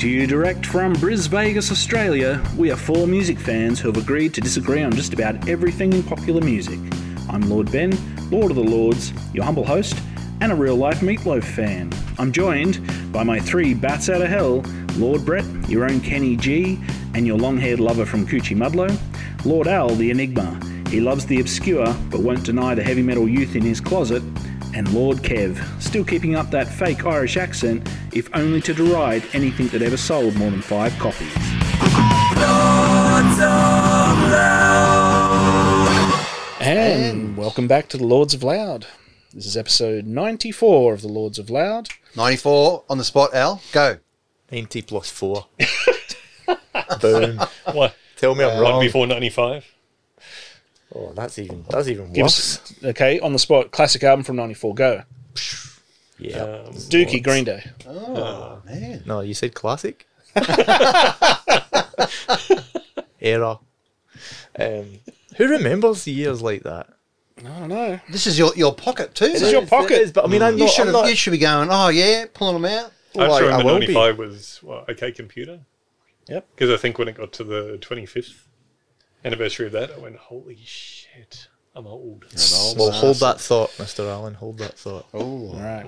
[0.00, 4.32] to you direct from Bris Vegas, Australia, we are four music fans who have agreed
[4.32, 6.78] to disagree on just about everything in popular music.
[7.28, 7.90] I'm Lord Ben,
[8.30, 9.94] Lord of the Lords, your humble host,
[10.40, 11.92] and a real life Meatloaf fan.
[12.18, 12.80] I'm joined
[13.12, 14.64] by my three bats out of hell
[14.96, 16.78] Lord Brett, your own Kenny G,
[17.12, 18.98] and your long haired lover from Coochiemudlo,
[19.44, 20.58] Lord Al, the Enigma.
[20.88, 24.22] He loves the obscure but won't deny the heavy metal youth in his closet,
[24.74, 29.68] and Lord Kev, still keeping up that fake Irish accent, if only to deride anything
[29.68, 31.32] that ever sold more than five copies.
[36.60, 38.86] And welcome back to the Lords of Loud.
[39.34, 41.88] This is episode 94 of the Lords of Loud.
[42.16, 43.60] 94 on the spot, Al.
[43.72, 43.98] Go.
[44.50, 45.46] 90 plus 4.
[47.00, 47.40] Boom.
[47.72, 47.94] What?
[48.16, 48.80] Tell me I'm One wrong.
[48.80, 49.64] before 95?
[50.94, 52.58] Oh, that's even that's even Give worse.
[52.58, 55.02] us, okay, on the spot, classic album from 94, go.
[56.18, 56.38] Yeah.
[56.42, 57.64] Um, Dookie, Green Day.
[57.86, 59.02] Oh, man.
[59.06, 60.06] No, you said classic.
[63.20, 63.58] Era.
[64.58, 64.98] Um,
[65.36, 66.88] who remembers years like that?
[67.38, 68.00] I don't know.
[68.10, 69.28] This is your, your pocket, too.
[69.28, 69.92] This is your pocket.
[69.92, 70.70] It is, but I mean, I'm you, not.
[70.72, 72.92] should I'm not you should be going, oh, yeah, pulling them out.
[73.14, 75.60] I well, just I- I remember 95 was what, OK Computer.
[76.28, 76.46] Yep.
[76.54, 78.42] Because I think when it got to the 25th
[79.24, 82.24] anniversary of that, I went, holy shit, I'm old.
[82.76, 84.08] Well, hold that thought, Mr.
[84.08, 84.34] Allen.
[84.34, 85.06] Hold that thought.
[85.14, 85.86] Oh, All right.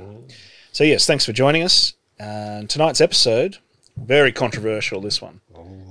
[0.73, 1.95] So, yes, thanks for joining us.
[2.19, 3.59] And tonight's episode,
[3.97, 5.41] very controversial, this one.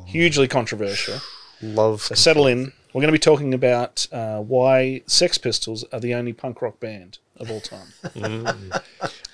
[0.08, 1.20] Hugely controversial.
[1.61, 2.02] Love.
[2.02, 2.72] So, settle in.
[2.94, 6.80] We're going to be talking about uh, why Sex Pistols are the only punk rock
[6.80, 7.88] band of all time.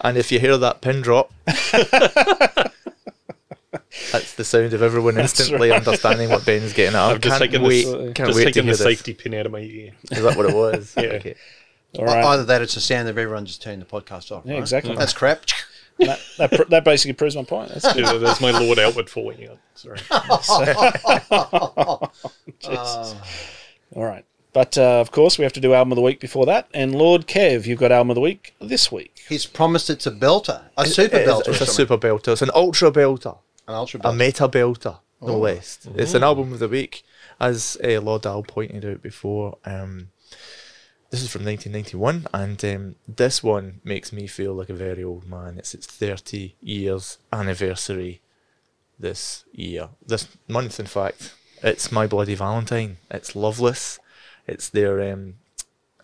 [0.01, 1.33] And if you hear that pin drop,
[4.11, 5.85] that's the sound of everyone instantly right.
[5.85, 7.01] understanding what Ben's getting at.
[7.01, 7.85] I I've just can't wait.
[7.85, 8.79] the, can't just wait to the this.
[8.79, 9.91] safety pin out of my ear.
[10.11, 10.93] Is that what it was?
[10.97, 11.03] Yeah.
[11.13, 11.35] Okay.
[11.97, 12.23] All right.
[12.23, 14.43] Either that it's a sound of everyone just turning the podcast off.
[14.45, 14.59] Yeah, right?
[14.59, 14.95] exactly.
[14.95, 15.45] That's crap.
[15.99, 17.69] that, that, pr- that basically proves my point.
[17.69, 18.03] That's good.
[18.05, 19.57] Yeah, There's my Lord Outward falling out.
[19.75, 19.99] Sorry.
[22.59, 23.15] Jesus.
[23.95, 24.25] All right.
[24.53, 26.67] But uh, of course, we have to do album of the week before that.
[26.73, 29.19] And Lord Kev, you've got album of the week this week.
[29.29, 31.47] He's promised it's a belter, a super It is- belter.
[31.49, 32.29] It's or a super belter.
[32.29, 33.37] It's an ultra belter.
[33.67, 34.17] An ultra A belter.
[34.17, 35.79] meta belter, no less.
[35.95, 37.03] It's an album of the week.
[37.39, 40.09] As uh, Lord Al pointed out before, um,
[41.09, 45.27] this is from 1991, and um, this one makes me feel like a very old
[45.29, 45.57] man.
[45.57, 48.21] It's its 30 years anniversary
[48.99, 51.33] this year, this month, in fact.
[51.61, 52.97] It's My Bloody Valentine.
[53.11, 53.99] It's Loveless.
[54.47, 55.35] It's their, um,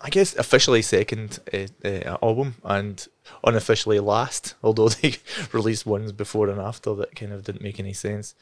[0.03, 3.07] I guess, officially second uh, uh, album and
[3.43, 5.15] unofficially last, although they
[5.53, 8.35] released ones before and after that kind of didn't make any sense.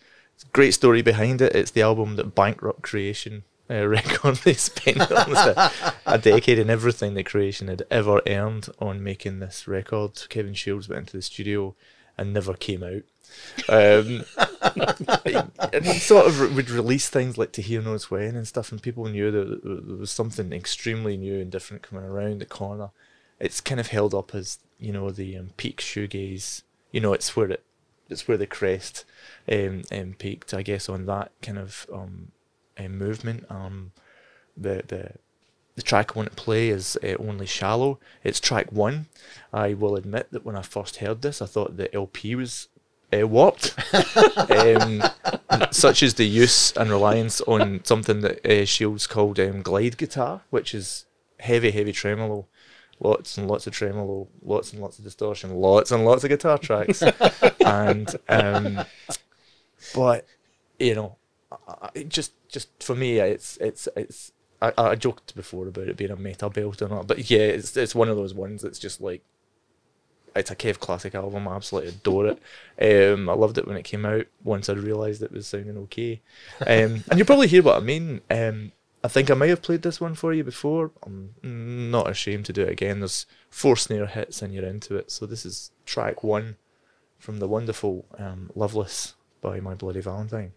[0.54, 1.56] Great story behind it.
[1.56, 4.38] It's the album that bankrupt Creation uh, record.
[4.38, 5.72] They spent almost a,
[6.08, 10.28] a decade and everything that Creation had ever earned on making this record.
[10.30, 11.76] Kevin Shields went into the studio
[12.18, 13.04] and never came out.
[13.70, 14.26] Um,
[15.74, 18.72] and he sort of re- would release things like To Here Knows When and stuff,
[18.72, 22.92] and people knew that there was something extremely new and different coming around the corner.
[23.40, 26.62] It's kind of held up as you know the um, peak shoegaze.
[26.92, 27.64] You know, it's where it,
[28.10, 29.06] it's where the crest
[29.52, 30.54] um, um peaked.
[30.54, 32.32] I guess on that kind of um,
[32.78, 33.46] um movement.
[33.50, 33.94] Um,
[34.56, 35.12] the the
[35.76, 38.00] the track I want to play is uh, Only Shallow.
[38.24, 39.08] It's track one.
[39.54, 42.68] I will admit that when I first heard this, I thought the LP was
[43.14, 43.76] uh, warped.
[44.52, 45.04] um,
[45.72, 50.42] such as the use and reliance on something that uh, Shields called um, glide guitar,
[50.50, 51.06] which is
[51.40, 52.48] heavy, heavy tremolo.
[53.00, 56.60] Lots and lots of tremolo, lots and lots of distortion, lots and lots of guitar
[56.60, 57.02] tracks.
[57.66, 58.86] and um,
[59.96, 60.28] but
[60.78, 61.18] you know,
[62.08, 64.32] just just for me, it's it's it's.
[64.62, 67.76] I, I joked before about it being a meta belt or not, but yeah, it's
[67.76, 69.24] it's one of those ones that's just like
[70.36, 71.48] it's a Cave classic album.
[71.48, 72.40] I absolutely adore it.
[72.82, 74.26] Um, I loved it when it came out.
[74.44, 76.20] Once I realised it was sounding okay,
[76.62, 78.22] um, and you'll probably hear what I mean.
[78.28, 78.72] Um,
[79.04, 80.90] I think I may have played this one for you before.
[81.06, 83.00] I'm not ashamed to do it again.
[83.00, 85.12] There's four snare hits and you're into it.
[85.12, 86.58] So this is track one
[87.20, 90.54] from the wonderful um, "Loveless" by My Bloody Valentine.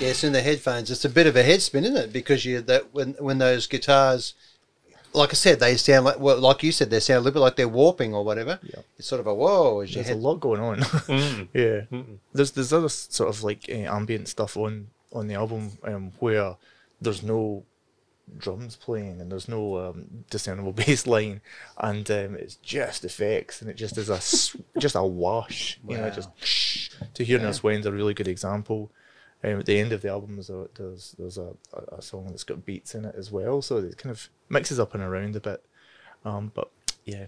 [0.00, 2.12] Guess, in the headphones, it's a bit of a head spin, isn't it?
[2.12, 4.32] Because you that when when those guitars,
[5.12, 7.40] like I said, they sound like well, like you said, they sound a little bit
[7.40, 8.58] like they're warping or whatever.
[8.62, 8.80] Yeah.
[8.98, 10.78] It's sort of a whoa as your There's a lot going on.
[10.80, 11.48] Mm.
[11.54, 12.02] yeah,
[12.32, 16.56] there's there's other sort of like uh, ambient stuff on on the album um, where
[17.00, 17.64] there's no
[18.38, 21.40] drums playing and there's no um, discernible bass line
[21.78, 25.96] and um, it's just effects and it just is a s- just a wash you
[25.96, 26.30] know just
[27.14, 28.92] To Here Knows When's a really good example
[29.42, 32.26] um, at the end of the album there's a there's, there's a, a, a song
[32.28, 33.62] that's got beats in it as well.
[33.62, 35.64] So it kind of mixes up and around a bit.
[36.24, 36.70] Um, but
[37.04, 37.26] yeah.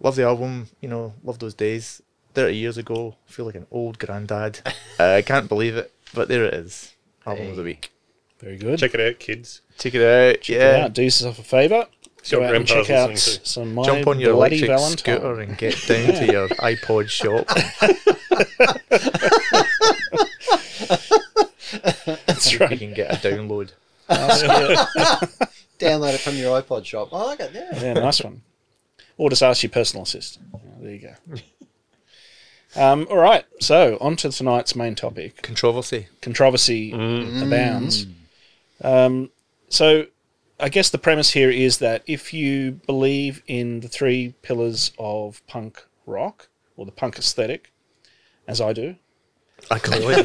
[0.00, 2.02] Love the album you know love those days.
[2.34, 4.60] 30 years ago feel like an old granddad.
[5.00, 6.94] Uh, I can't believe it but there it is.
[7.26, 7.92] Album of the week.
[8.40, 8.78] Very good.
[8.78, 9.62] Check it out, kids.
[9.78, 10.76] check it out Yeah.
[10.78, 11.86] yeah do yourself a favour.
[12.32, 13.48] Your Go out and check out listening to.
[13.48, 14.98] some My jump on your Bloody electric Valentine.
[14.98, 17.46] scooter and get down to your iPod shop.
[22.26, 22.78] That's You right.
[22.78, 23.72] can get a download.
[25.78, 27.08] Download it from your iPod shop.
[27.12, 27.50] I like it.
[27.54, 27.80] Yeah.
[27.80, 28.42] Yeah, nice one.
[29.16, 30.46] Or just ask your personal assistant.
[30.52, 31.14] Yeah, there you go.
[32.76, 35.40] Um, all right, so on to tonight's main topic.
[35.40, 36.08] Controversy.
[36.20, 38.06] Controversy abounds.
[38.84, 39.30] Um,
[39.70, 40.04] so,
[40.60, 45.46] I guess the premise here is that if you believe in the three pillars of
[45.46, 47.72] punk rock or the punk aesthetic,
[48.48, 48.96] as I do,
[49.70, 50.14] I clearly.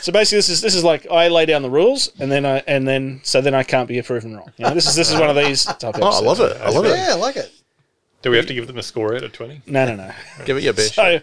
[0.00, 2.62] so basically this is this is like I lay down the rules and then I
[2.66, 4.52] and then so then I can't be proven wrong.
[4.58, 6.56] You know, this is this is one of these type of oh, I love it.
[6.60, 6.96] I love it.
[6.96, 7.50] Yeah, I like it.
[8.22, 9.62] Do we have to give them a score out of 20?
[9.66, 10.12] No, no, no.
[10.44, 10.94] Give it your best.
[10.94, 11.20] So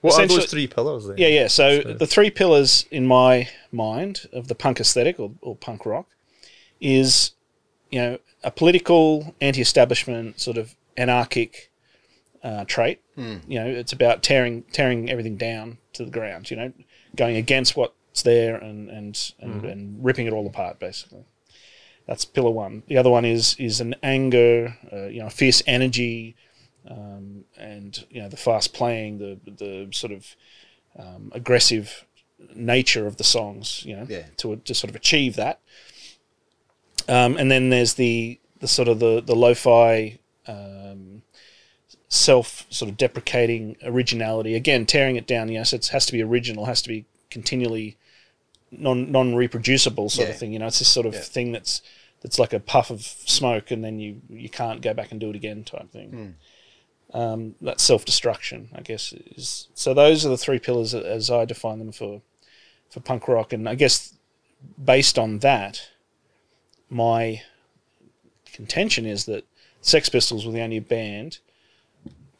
[0.00, 1.18] what are essentially- those three pillars then?
[1.18, 1.48] Yeah, yeah.
[1.48, 6.06] So the three pillars in my mind of the punk aesthetic or, or punk rock
[6.80, 7.32] is,
[7.90, 11.70] you know, a political, anti-establishment, sort of anarchic
[12.42, 13.00] uh, trait.
[13.48, 16.50] You know, it's about tearing tearing everything down to the ground.
[16.50, 16.72] You know,
[17.14, 21.24] going against what's there and and and, and ripping it all apart, basically.
[22.06, 22.82] That's pillar one.
[22.88, 26.34] The other one is is an anger, uh, you know, fierce energy,
[26.88, 30.34] um, and you know the fast playing, the the sort of
[30.98, 32.06] um, aggressive
[32.54, 34.24] nature of the songs, you know, Yeah.
[34.38, 35.60] to to sort of achieve that.
[37.08, 41.22] Um, and then there's the the sort of the the lo-fi um,
[42.08, 44.54] self sort of deprecating originality.
[44.54, 45.48] Again, tearing it down.
[45.48, 47.96] You know, so it has to be original, has to be continually
[48.70, 50.34] non non reproducible sort Yeah.
[50.34, 50.52] of thing.
[50.52, 51.20] You know, it's this sort of Yeah.
[51.20, 51.82] thing that's
[52.22, 55.30] that's like a puff of smoke, and then you you can't go back and do
[55.30, 56.36] it again type thing.
[57.12, 59.94] Um, that self destruction, I guess, is so.
[59.94, 62.22] Those are the three pillars as I define them for
[62.90, 64.14] for punk rock, and I guess
[64.82, 65.88] based on that,
[66.90, 67.42] my
[68.52, 69.44] contention is that
[69.80, 71.38] Sex Pistols were the only band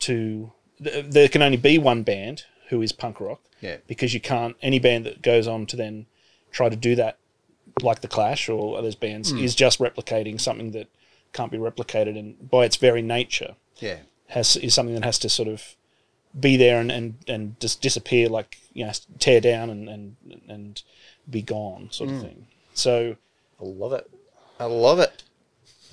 [0.00, 3.76] to th- there can only be one band who is punk rock Yeah.
[3.86, 6.06] because you can't any band that goes on to then
[6.50, 7.16] try to do that
[7.80, 9.38] like the Clash or others bands hmm.
[9.38, 10.88] is just replicating something that
[11.32, 13.98] can't be replicated and by its very nature Yeah.
[14.28, 15.76] has is something that has to sort of
[16.38, 20.16] be there and and, and just disappear like you know tear down and and,
[20.48, 20.82] and
[21.28, 22.22] be gone sort of hmm.
[22.22, 23.16] thing so
[23.60, 24.10] I love it.
[24.60, 25.22] I love it.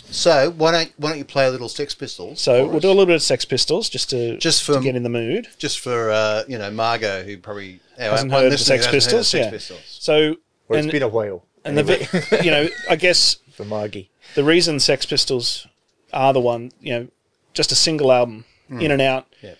[0.09, 2.39] So why don't why don't you play a little Sex Pistols?
[2.39, 2.81] so we'll us?
[2.81, 5.09] do a little bit of Sex Pistols just to Just to for- get in the
[5.09, 8.85] mood just for uh, you know Margot, who probably Hasn't one heard the listener Sex
[8.85, 9.49] hasn't heard of Pistols, Sex yeah.
[9.51, 9.79] Pistols.
[9.85, 10.35] so
[10.67, 11.43] Well, and, it's been a while.
[11.65, 14.09] and anyway, the you know I guess for Maggie.
[14.35, 15.67] the reason Sex Pistols
[16.13, 17.07] are the one, you know,
[17.53, 19.55] just a single album, in and out, Yeah.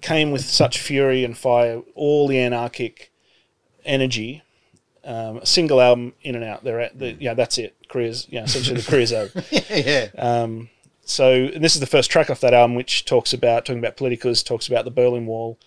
[0.00, 3.12] came with such fury and fire, all the anarchic
[3.84, 4.42] energy.
[5.04, 6.64] Um, a single album, in and out.
[6.64, 7.76] They're at the, yeah, that's it.
[7.94, 9.44] Careers, yeah, essentially the career's over.
[9.70, 10.08] yeah.
[10.18, 10.68] Um,
[11.04, 13.96] so and this is the first track off that album, which talks about talking about
[13.96, 15.60] politicals, talks about the Berlin Wall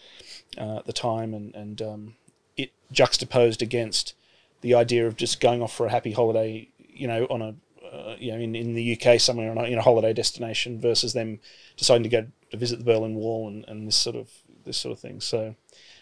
[0.58, 2.16] uh, at the time, and and um,
[2.58, 4.14] it juxtaposed against
[4.60, 7.56] the idea of just going off for a happy holiday, you know, on a
[7.96, 11.14] uh, you know in, in the UK somewhere on a, in a holiday destination versus
[11.14, 11.40] them
[11.78, 14.30] deciding to go to visit the Berlin Wall and, and this sort of
[14.66, 15.22] this sort of thing.
[15.22, 15.56] So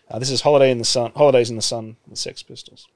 [0.10, 2.88] uh, this is Holiday in the Sun, Holidays in the Sun, the Sex Pistols.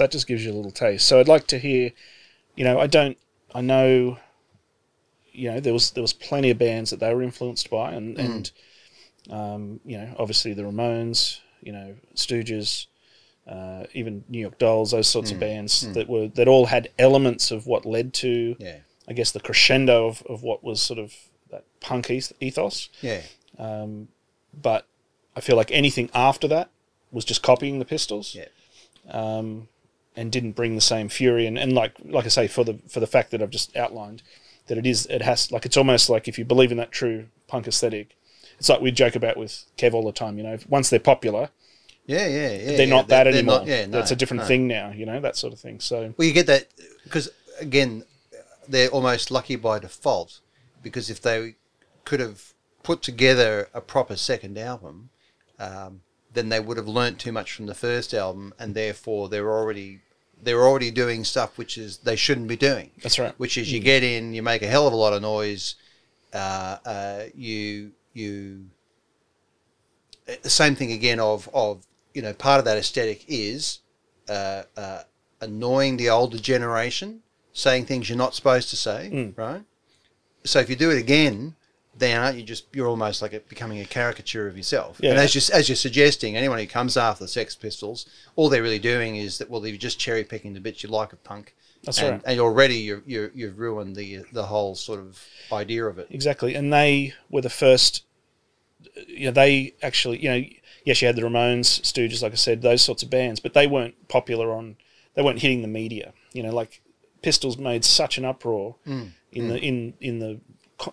[0.00, 1.06] So that just gives you a little taste.
[1.06, 1.92] So I'd like to hear,
[2.56, 3.18] you know, I don't,
[3.54, 4.16] I know,
[5.32, 8.18] you know, there was there was plenty of bands that they were influenced by, and
[8.18, 8.50] and
[9.30, 12.86] um, you know, obviously the Ramones, you know, Stooges,
[13.46, 17.50] uh, even New York Dolls, those sorts of bands that were that all had elements
[17.50, 18.78] of what led to, Yeah.
[19.06, 21.12] I guess, the crescendo of, of what was sort of
[21.50, 22.88] that punk ethos.
[23.02, 23.20] Yeah.
[23.58, 24.86] But
[25.36, 26.70] I feel like anything after that
[27.12, 28.34] was just copying the Pistols.
[28.34, 28.48] Yeah.
[29.10, 29.68] um,
[30.16, 31.46] and didn't bring the same fury.
[31.46, 34.22] And, and like like I say, for the for the fact that I've just outlined,
[34.66, 37.26] that it is it has like it's almost like if you believe in that true
[37.46, 38.16] punk aesthetic,
[38.58, 40.36] it's like we joke about with Kev all the time.
[40.38, 41.50] You know, once they're popular,
[42.06, 42.66] Yeah, yeah, yeah.
[42.76, 42.94] they're yeah.
[42.96, 43.58] not that They're anymore.
[43.60, 44.46] not- yeah, no, That's a different no.
[44.48, 44.90] thing now.
[44.90, 45.80] You know, that sort of thing.
[45.80, 46.66] So Well, you get that
[47.04, 47.28] because
[47.60, 48.04] again,
[48.68, 50.40] they're almost lucky by default
[50.82, 51.54] because if they
[52.04, 52.52] could have
[52.82, 55.10] put together a proper second album,
[55.58, 56.00] um,
[56.32, 60.00] then they would have learnt too much from the first album, and therefore they're already
[60.42, 62.90] they're already doing stuff which is they shouldn't be doing.
[63.02, 63.34] That's right.
[63.38, 65.74] Which is you get in, you make a hell of a lot of noise,
[66.32, 68.66] uh, uh, you you
[70.42, 71.84] the same thing again of of
[72.14, 73.80] you know part of that aesthetic is
[74.28, 75.02] uh, uh,
[75.40, 77.20] annoying the older generation,
[77.52, 79.36] saying things you're not supposed to say, Mm.
[79.36, 79.62] right?
[80.44, 81.54] So if you do it again,
[82.00, 84.98] then aren't you just you're almost like a, becoming a caricature of yourself?
[85.00, 85.10] Yeah.
[85.10, 88.62] And as you as you're suggesting, anyone who comes after the Sex Pistols, all they're
[88.62, 91.54] really doing is that well, they're just cherry picking the bits you like of punk.
[91.84, 92.22] That's and, right.
[92.26, 96.08] And already you're, you're, you've ruined the the whole sort of idea of it.
[96.10, 98.04] exactly, and they were the first.
[99.06, 100.42] You know, they actually, you know,
[100.84, 103.66] yes, you had the Ramones, Stooges, like I said, those sorts of bands, but they
[103.66, 104.76] weren't popular on.
[105.14, 106.12] They weren't hitting the media.
[106.32, 106.80] You know, like
[107.22, 109.10] Pistols made such an uproar Mm.
[109.32, 110.40] in the in in the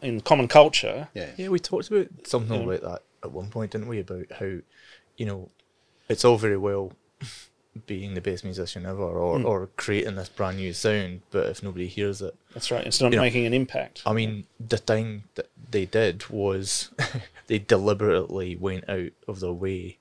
[0.01, 1.09] in common culture.
[1.13, 1.31] Yeah.
[1.37, 2.67] Yeah, we talked about something Yeah.
[2.75, 3.99] about that at one point, didn't we?
[3.99, 4.45] About how,
[5.17, 5.49] you know,
[6.09, 6.93] it's all very well
[7.85, 9.45] being the best musician ever or, Mm.
[9.45, 12.85] or creating this brand new sound, but if nobody hears it, That's right.
[12.87, 14.01] It's not You know, making an impact.
[14.05, 16.89] I mean, the thing that they did was
[17.47, 19.99] they deliberately went out of their way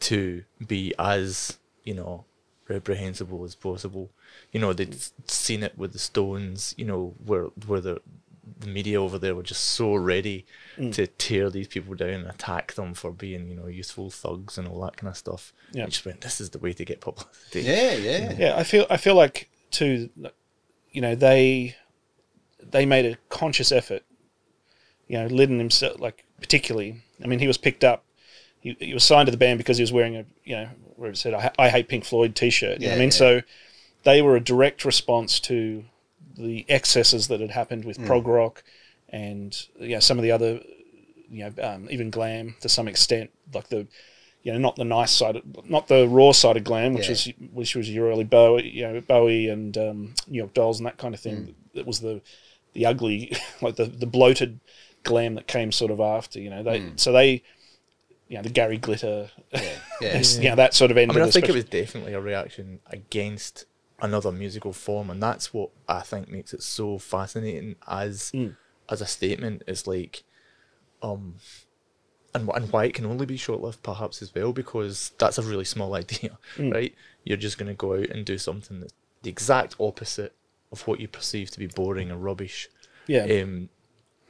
[0.00, 2.24] to be as, you know,
[2.66, 4.10] reprehensible as possible.
[4.52, 8.00] You know, they'd seen it with the Stones, you know, where where the
[8.60, 10.44] the media over there were just so ready
[10.76, 10.92] Mm.
[10.94, 14.68] to tear these people down and attack them for being, you know, useful thugs and
[14.68, 15.52] all that kind of stuff.
[15.72, 15.84] Yeah.
[15.84, 17.62] They just went, this is the way to get publicity.
[17.62, 18.34] Yeah, yeah.
[18.38, 20.08] Yeah, I feel I feel like too,
[20.92, 21.74] you know, they
[22.62, 24.02] they made a conscious effort.
[25.08, 28.04] You know, Lydon himself, like particularly, I mean, he was picked up.
[28.60, 31.10] He, he was signed to the band because he was wearing a, you know, where
[31.10, 32.80] it said "I, I hate Pink Floyd" T-shirt.
[32.80, 33.10] You know what I mean, yeah.
[33.10, 33.42] so
[34.04, 35.84] they were a direct response to
[36.38, 38.62] the excesses that had happened with prog rock
[39.10, 40.60] and you know some of the other,
[41.28, 43.86] you know, um, even glam to some extent, like the
[44.44, 47.10] you know, not the nice side, of, not the raw side of glam, which Yeah.
[47.10, 50.86] was which was your early Bowie, you know, Bowie and um, New York Dolls and
[50.86, 51.54] that kind of thing.
[51.74, 52.22] That was the
[52.74, 54.60] the ugly, like the the bloated
[55.02, 56.40] glam that came sort of after.
[56.40, 57.42] You know, they so they,
[58.28, 59.62] you know, the Gary Glitter, Yeah.
[60.22, 61.10] you know, that sort of end.
[61.10, 63.64] I mean, I think it was definitely a reaction against
[64.00, 68.56] another musical form, and that's what I think makes it so fascinating as Mm.
[68.88, 69.62] as a statement.
[69.66, 70.22] Is like,
[71.02, 71.36] um,
[72.34, 75.42] and and why it can only be short lived, perhaps as well, because that's a
[75.42, 76.72] really small idea, Mm.
[76.74, 76.94] right?
[77.24, 80.34] You're just going to go out and do something that's the exact opposite
[80.70, 82.68] of what you perceive to be boring and rubbish.
[83.06, 83.68] yeah, Um,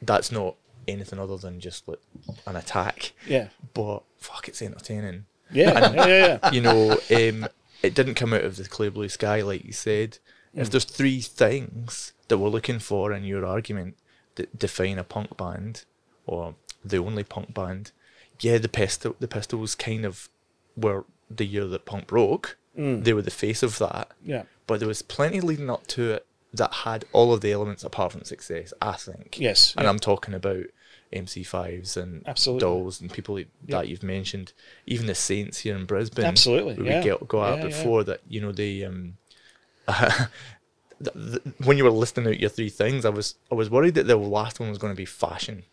[0.00, 0.54] that's not
[0.86, 1.98] anything other than just like
[2.46, 6.50] an attack, yeah, but fuck, it's entertaining yeah, yeah, yeah, yeah.
[6.52, 7.48] you know, um,
[7.82, 10.18] it didn't come out of the clear blue sky, like you said.
[10.54, 10.70] If mm.
[10.70, 13.96] there's three things that we're looking for in your argument
[14.36, 15.84] that define a punk band,
[16.26, 16.54] or
[16.84, 17.92] the only punk band,
[18.40, 20.28] yeah, the pistol, the Pistols kind of
[20.76, 22.56] were the year that punk broke.
[22.78, 23.04] Mm.
[23.04, 24.44] They were the face of that, yeah.
[24.66, 28.12] but there was plenty leading up to it that had all of the elements apart
[28.12, 28.72] from success.
[28.80, 29.38] I think.
[29.40, 29.90] Yes, and yeah.
[29.90, 30.66] I'm talking about
[31.12, 32.60] MC5s and Absolutely.
[32.60, 34.52] Dolls and people like that you've mentioned,
[34.86, 36.24] even the Saints here in Brisbane.
[36.24, 36.98] Absolutely, yeah.
[36.98, 37.68] we get, got out Yeah, yeah.
[37.68, 38.20] before that.
[38.28, 39.16] You know they um,
[39.88, 43.94] th- th- when you were listing out your three things, I was I was worried
[43.94, 45.64] that the last one was going to be fashion,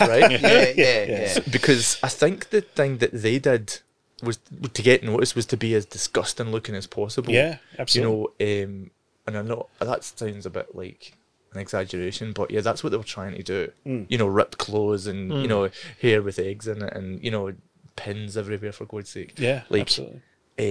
[0.00, 0.30] right?
[0.40, 1.38] Yeah, yeah, yeah.
[1.50, 3.80] because I think the thing that they did
[4.22, 4.38] was
[4.74, 7.32] to get noticed was to be as disgusting looking as possible.
[7.32, 8.28] Yeah, absolutely.
[8.40, 8.90] You know, um,
[9.26, 11.14] and I know that sounds a bit like
[11.52, 13.72] an exaggeration, but yeah, that's what they were trying to do.
[13.86, 14.06] Mm.
[14.08, 15.70] You know, ripped clothes and you know
[16.02, 17.52] hair with eggs in it, and you know
[17.96, 19.34] pins everywhere for God's sake.
[19.38, 20.20] Yeah, like absolutely.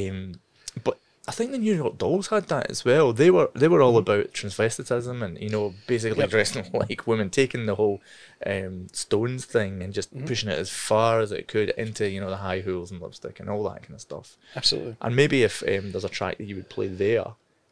[0.10, 0.36] um,
[0.84, 3.12] but I think the New York Dolls had that as well.
[3.12, 6.30] They were they were all about transvestitism and you know basically Yep.
[6.30, 8.00] dressing like women, taking the whole
[8.46, 12.30] um, Stones thing and just pushing it as far as it could into you know
[12.30, 14.38] the high heels and lipstick and all that kind of stuff.
[14.56, 14.96] Absolutely.
[15.02, 17.26] And maybe if um, there's a track that you would play there,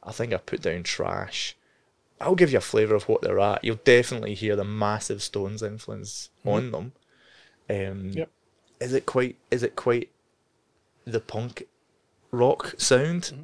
[0.03, 1.55] I think I put down Trash.
[2.21, 3.63] I'll give you a flavour of what they're at.
[3.63, 6.49] You'll definitely hear the massive Stones influence mm-hmm.
[6.49, 6.91] on them.
[7.69, 8.29] Um, Yep.
[8.79, 9.37] Is it quite?
[9.51, 10.09] Is it quite
[11.05, 11.67] the punk
[12.31, 13.23] rock sound?
[13.23, 13.43] Mm-hmm.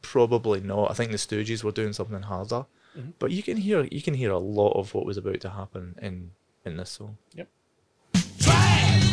[0.00, 0.90] Probably not.
[0.90, 3.10] I think the Stooges were doing something harder, mm-hmm.
[3.18, 5.96] but you can hear you can hear a lot of what was about to happen
[6.00, 6.30] in
[6.64, 7.18] in this song.
[7.34, 7.48] Yep.
[8.40, 9.04] Trash,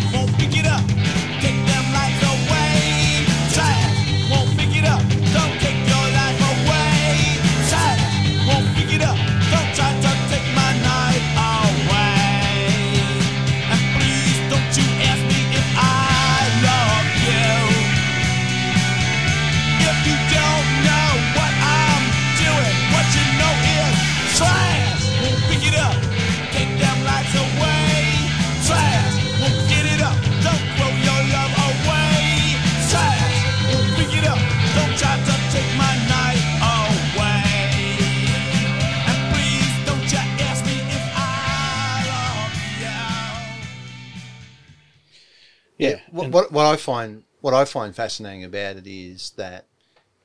[46.32, 49.66] what, what I find what I find fascinating about it is that,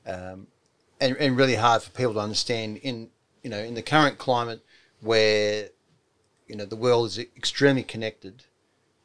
[0.07, 0.47] um,
[1.01, 3.11] and, and really hard for people to understand in
[3.43, 4.63] you know in the current climate
[5.01, 5.71] where,
[6.47, 8.45] you know the world is extremely connected.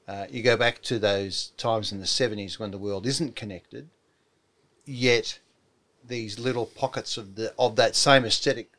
[0.07, 3.89] Uh, you go back to those times in the seventies when the world isn't connected,
[4.85, 5.39] yet
[6.05, 8.71] these little pockets of the of that same aesthetic,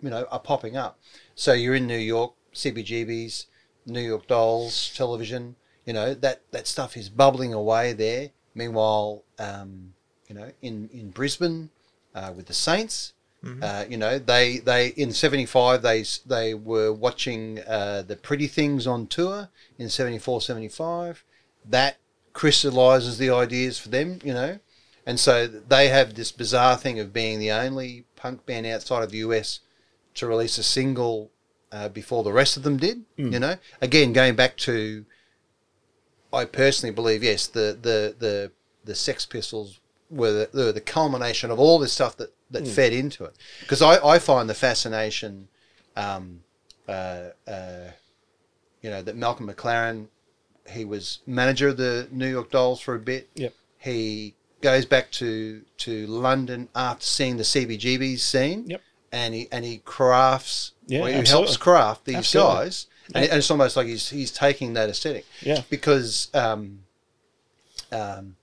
[0.00, 0.98] you know, are popping up.
[1.34, 3.46] So you're in New York, CBGB's,
[3.86, 5.56] New York Dolls, television.
[5.84, 8.30] You know that that stuff is bubbling away there.
[8.54, 9.94] Meanwhile, um,
[10.28, 11.70] you know, in in Brisbane,
[12.14, 13.14] uh, with the Saints,
[13.60, 18.86] uh, you know, they they in '75 they they were watching uh, the Pretty Things
[18.86, 21.24] on tour in '74, '75.
[21.68, 21.96] That
[22.32, 24.60] crystallizes the ideas for them, you know.
[25.04, 29.10] And so they have this bizarre thing of being the only punk band outside of
[29.10, 29.58] the US
[30.14, 31.32] to release a single
[31.72, 33.02] uh, before the rest of them did.
[33.32, 35.04] You know, again going back to,
[36.32, 38.52] I personally believe yes, the the the
[38.84, 42.92] the Sex Pistols were the, the, the culmination of all this stuff that that fed
[42.92, 43.34] into it.
[43.60, 45.48] Because I, I find the fascination,
[45.96, 46.40] um,
[46.86, 47.90] uh, uh,
[48.82, 50.08] you know, that Malcolm McLaren,
[50.68, 53.30] he was manager of the New York Dolls for a bit.
[53.34, 53.54] Yep.
[53.78, 58.68] He goes back to to London after seeing the CBGB scene.
[58.68, 58.82] Yep.
[59.10, 60.72] And he and he crafts.
[60.86, 61.46] Yeah, or he absolutely.
[61.46, 62.54] helps craft these Absolutely.
[62.54, 65.26] guys, and, and it's almost like he's he's taking that aesthetic.
[65.40, 65.62] Yeah.
[65.70, 66.80] Because um,
[67.90, 68.36] um,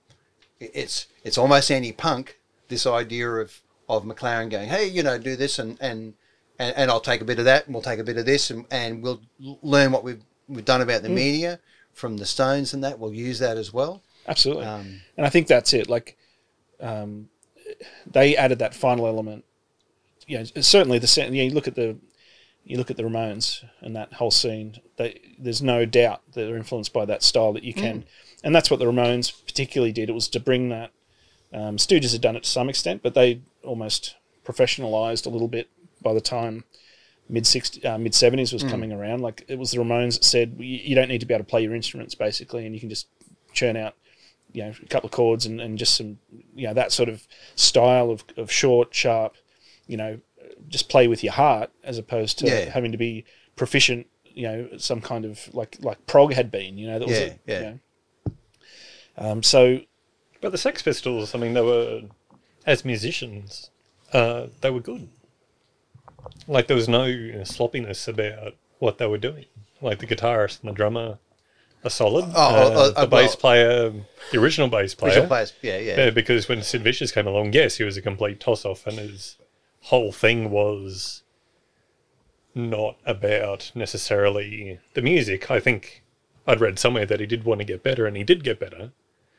[0.58, 2.38] it's it's almost anti-punk.
[2.68, 6.14] This idea of of McLaren going, hey, you know, do this and and
[6.58, 8.50] and, and I'll take a bit of that, and we'll take a bit of this,
[8.50, 9.20] and, and we'll
[9.62, 11.14] learn what we've we've done about the Hmm.
[11.14, 11.60] media
[11.92, 12.98] from the Stones and that.
[12.98, 14.02] We'll use that as well.
[14.28, 14.64] Absolutely.
[14.64, 15.88] Um, and I think that's it.
[15.88, 16.16] Like,
[16.80, 17.28] um,
[18.06, 19.44] they added that final element.
[20.26, 21.96] You know, certainly the you, know, you look at the
[22.70, 24.80] you look at the Ramones and that whole scene.
[24.96, 28.04] They, there's no doubt that they're influenced by that style that you can,
[28.44, 30.08] and that's what the Ramones particularly did.
[30.08, 30.92] It was to bring that.
[31.52, 34.14] Um, Stooges had done it to some extent, but they almost
[34.46, 35.68] professionalized a little bit
[36.00, 36.64] by the time
[37.28, 39.20] mid 60, uh, mid seventies was coming around.
[39.20, 41.50] Like it was the Ramones that said you, you don't need to be able to
[41.50, 43.08] play your instruments basically, and you can just
[43.52, 43.94] churn out
[44.52, 46.18] you know a couple of chords and, and just some
[46.54, 49.36] you know that sort of style of, of short sharp
[49.86, 50.20] you know
[50.70, 52.70] just play with your heart as opposed to Yeah.
[52.70, 53.24] having to be
[53.56, 57.18] proficient you know some kind of like like prog had been you know that was
[57.18, 57.60] Yeah, a, yeah.
[57.60, 57.80] you
[58.26, 58.32] know.
[59.30, 59.80] um so
[60.40, 62.00] But the Sex Pistols, I mean, they were,
[62.64, 63.68] as musicians,
[64.14, 65.08] uh, they were good.
[66.48, 69.44] Like, there was no you know, sloppiness about what they were doing.
[69.82, 71.18] Like, the guitarist and the drummer
[71.84, 72.24] are solid.
[72.34, 73.92] Oh, uh, uh, the bass well- player,
[74.32, 75.10] the original bass player.
[75.12, 75.96] Original players, yeah, yeah.
[76.04, 78.98] Yeah, because when Sid Vicious came along, yes, he was a complete toss off, and
[78.98, 79.36] his
[79.82, 81.22] whole thing was
[82.54, 85.50] not about necessarily the music.
[85.50, 86.02] I think
[86.46, 88.92] I'd read somewhere that he did want to get better, and he did get better.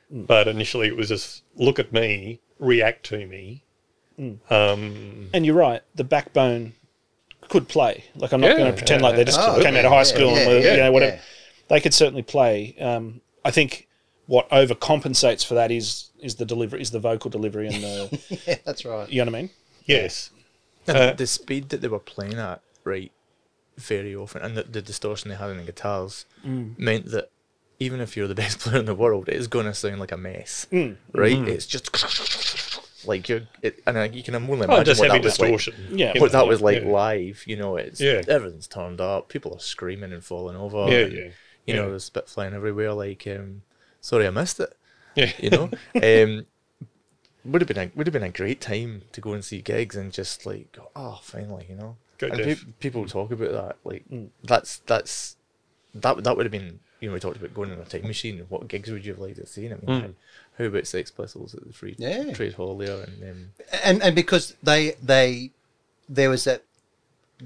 [0.09, 3.63] But initially, it was just look at me, react to me.
[4.49, 6.73] Um, and you're right the backbone
[7.49, 9.75] could play like i'm not Yeah, going to pretend yeah, like they just Oh, came
[9.75, 11.21] out of high school yeah, and you know whatever yeah.
[11.69, 13.87] they could certainly play um, i think
[14.27, 18.55] what overcompensates for that is is the delivery is the vocal delivery and the yeah,
[18.63, 19.09] that's right.
[19.09, 19.49] you know what i mean
[19.85, 20.31] yes.
[20.87, 23.11] And Uh, the speed that they were playing at, right,
[23.77, 27.29] very often, and the, the distortion they had in the guitars meant that
[27.79, 30.17] even if you're the best player in the world, it's going to sound like a
[30.17, 31.47] mess, right?
[31.47, 31.89] It's just
[33.05, 35.39] Like you're, it, and uh, you can only imagine Oh, just what heavy that was
[35.39, 35.51] like.
[35.57, 35.97] distortion.
[35.97, 36.19] Yeah.
[36.19, 36.87] What that was like yeah.
[36.89, 38.21] live, you know, it's Yeah.
[38.27, 39.27] everything's turned up.
[39.27, 40.85] People are screaming and falling over.
[40.87, 41.27] Yeah, and, yeah.
[41.65, 42.93] You know, there's spit flying everywhere.
[42.93, 43.63] Like, um,
[44.01, 44.71] sorry, I missed it.
[45.15, 45.31] Yeah.
[45.39, 45.63] You know,
[45.95, 46.45] um,
[47.45, 49.95] would have been a would have been a great time to go and see gigs
[49.95, 51.97] and just like, oh, finally, you know.
[52.17, 53.77] Go and pe- people talk about that.
[53.83, 54.03] Like,
[54.43, 55.35] that's that's
[55.95, 56.79] that that would have been.
[56.99, 58.45] You know, we talked about going in a time machine.
[58.49, 59.73] What gigs would you have liked to see seen?
[59.73, 60.01] I mean, Mm.
[60.01, 60.09] how,
[60.59, 62.31] how about Sex Pistols at the Free Yeah.
[62.33, 63.01] Trade Hall there?
[63.01, 63.49] And um,
[63.83, 65.49] and and because they they
[66.07, 66.63] there was that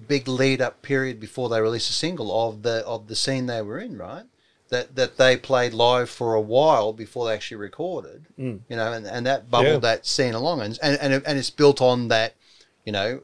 [0.09, 3.61] big lead up period before they released a single of the of the scene they
[3.61, 4.25] were in, right?
[4.69, 8.61] That that they played live for a while before they actually recorded, Mm.
[8.67, 9.91] you know, and, and that bubbled Yeah.
[9.91, 12.33] that scene along, and and and, and it's built on that,
[12.83, 13.21] you know,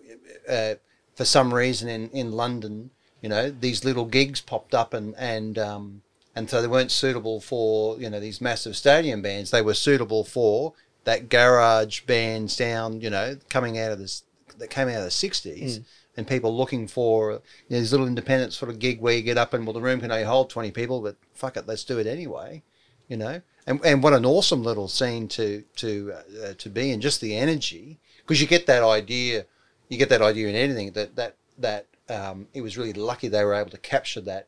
[0.47, 0.75] uh,
[1.15, 5.57] for some reason in in London, you know, these little gigs popped up and and
[5.57, 6.03] um,
[6.35, 9.49] and so they weren't suitable for you know these massive stadium bands.
[9.49, 10.73] They were suitable for
[11.05, 14.23] that garage band sound, you know, coming out of this
[14.59, 15.79] that came out of the sixties,
[16.17, 19.37] and people looking for you know, these little independent sort of gig where you get
[19.37, 21.99] up and well the room can only hold twenty people, but fuck it, let's do
[21.99, 22.63] it anyway,
[23.07, 23.41] you know.
[23.67, 27.37] And and what an awesome little scene to to uh, to be in, just the
[27.37, 29.45] energy, because you get that idea,
[29.89, 33.43] you get that idea in anything that that that um, it was really lucky they
[33.43, 34.47] were able to capture that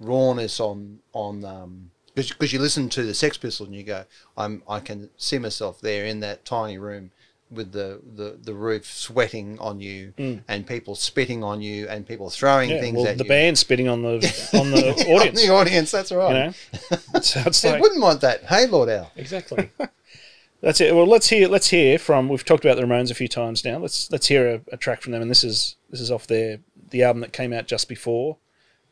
[0.00, 4.04] rawness on on um because you listen to the Sex Pistols and you go,
[4.36, 7.10] I'm I can see myself there in that tiny room
[7.50, 10.12] with the, the, the roof sweating on you
[10.48, 13.28] and people spitting on you and people throwing Yeah, things well, at the you.
[13.28, 14.14] band spitting on the
[14.58, 15.40] on the audience.
[15.40, 16.28] on the audience, that's right.
[16.28, 16.34] You
[16.94, 18.44] know, so it's like wouldn't want that.
[18.44, 19.12] Hey, Lord Al.
[19.16, 19.70] Exactly.
[20.60, 20.94] that's it.
[20.94, 22.28] Well, let's hear let's hear from.
[22.28, 23.78] We've talked about the Ramones a few times now.
[23.78, 26.58] Let's let's hear a, a track from them, and this is this is off their
[26.90, 28.38] the album that came out just before.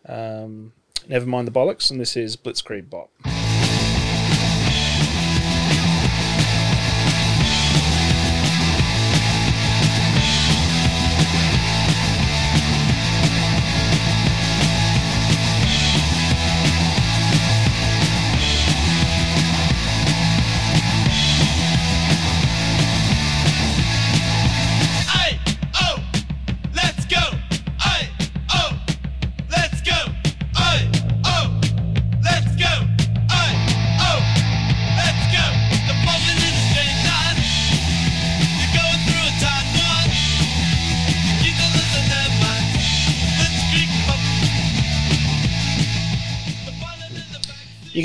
[0.07, 0.73] Um,
[1.09, 3.11] Never mind the bollocks, and this is Blitzkrieg Bop.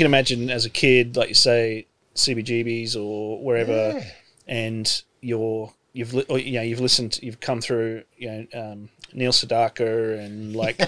[0.08, 4.04] Imagine as a kid, like you say, CBGBs or wherever, Yeah.
[4.46, 8.88] and you're you've li- or, you know you've listened, you've come through, you know, um,
[9.12, 10.80] Neil Sedaka and like,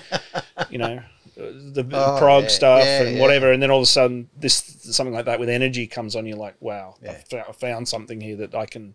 [0.70, 1.02] you know.
[1.36, 4.56] The Oh, prog yeah, stuff yeah, and whatever, and then all of a sudden, this
[4.82, 6.26] something like that with energy comes on.
[6.26, 6.96] You're like, "Wow,
[7.30, 8.94] fou- found something here that I can,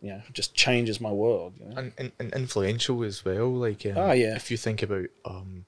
[0.00, 1.76] you know, just changes my world." You know?
[1.76, 3.48] and, and, and influential as well.
[3.52, 4.36] Like, um, Ah, yeah.
[4.36, 5.66] if you think about, um,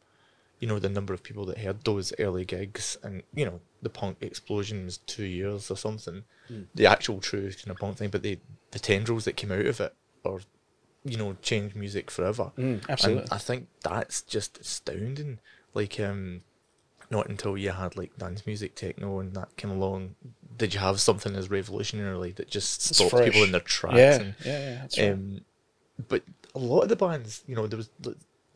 [0.61, 3.91] you know, the number of people that heard those early gigs, and you know, the
[3.91, 6.25] punk explosion was two years or something.
[6.49, 6.63] Hmm.
[6.75, 8.39] The actual true kind of punk thing, but the
[8.73, 9.95] the tendrils that came out of it,
[10.25, 10.41] or
[11.05, 12.53] you know, changed music forever.
[12.59, 13.23] Mm, absolutely.
[13.23, 15.39] And I think that's just astounding.
[15.75, 16.43] Like, um,
[17.11, 20.17] not until you had like dance music, techno, and that came along,
[20.57, 23.27] did you have something as revolutionary that just It's stopped fresh.
[23.27, 23.97] people in their tracks.
[23.97, 25.13] yeah, and, yeah, yeah, that's right.
[25.13, 25.41] um,
[26.09, 26.23] but
[26.55, 27.91] a lot of the bands, you know, there was,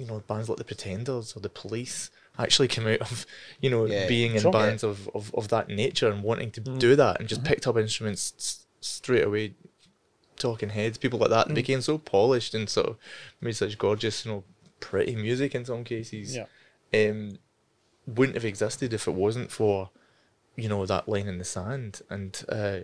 [0.03, 3.25] you know, bands like the Pretenders or the Police actually came out of,
[3.61, 4.09] you know, Yeah.
[4.09, 7.45] being in bands of, of, of that nature and wanting to do that and just
[7.45, 9.55] picked up instruments s- straight away,
[10.37, 12.97] talking heads, people like that, and became so polished and sort of
[13.41, 14.45] made such gorgeous, you know,
[14.81, 16.35] pretty music in some cases.
[16.37, 16.47] Yeah.
[16.95, 17.39] Um,
[18.07, 19.91] wouldn't have existed if it wasn't for,
[20.57, 22.01] you know, that line in the sand.
[22.11, 22.81] And uh,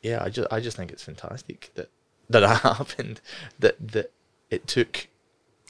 [0.00, 1.90] yeah, I just I just think it's fantastic that
[2.30, 3.20] that that happened.
[3.58, 4.12] That that
[4.50, 5.08] it took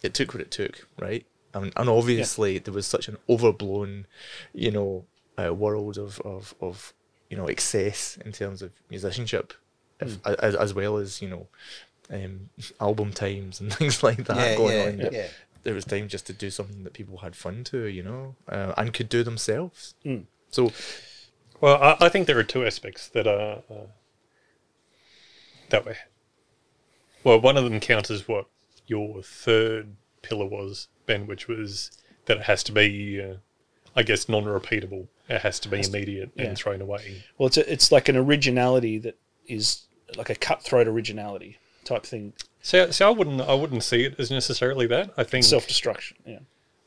[0.03, 1.25] it took what it took, right?
[1.55, 4.07] And, and obviously there was such an overblown,
[4.55, 5.05] you know,
[5.43, 6.93] uh, world of, of of
[7.31, 9.55] you know excess in terms of musicianship,
[10.01, 11.47] if, as, as well as you know,
[12.11, 15.13] um, album times and things like that Yeah, going yeah, on.
[15.13, 15.27] yeah.
[15.63, 18.73] There was time just to do something that people had fun to, you know, uh,
[18.77, 19.95] and could do themselves.
[20.05, 20.25] Mm.
[20.51, 20.73] So
[21.61, 23.87] Well, I, I think there are two aspects that are uh,
[25.71, 25.97] that way.
[27.25, 28.47] Well, one of them counters what
[28.93, 31.91] your third pillar was, Ben, which was
[32.27, 33.37] that it has to be, uh,
[33.97, 35.09] I guess, non-repeatable.
[35.29, 36.45] It has to be immediate yeah.
[36.45, 37.25] and thrown away.
[37.37, 39.83] Well, it's a, it's like an originality that is
[40.17, 44.31] like a cutthroat originality type thing, So, so I wouldn't, I wouldn't see it as
[44.31, 45.11] necessarily that.
[45.17, 46.17] I think self destruction.
[46.27, 46.41] Yeah,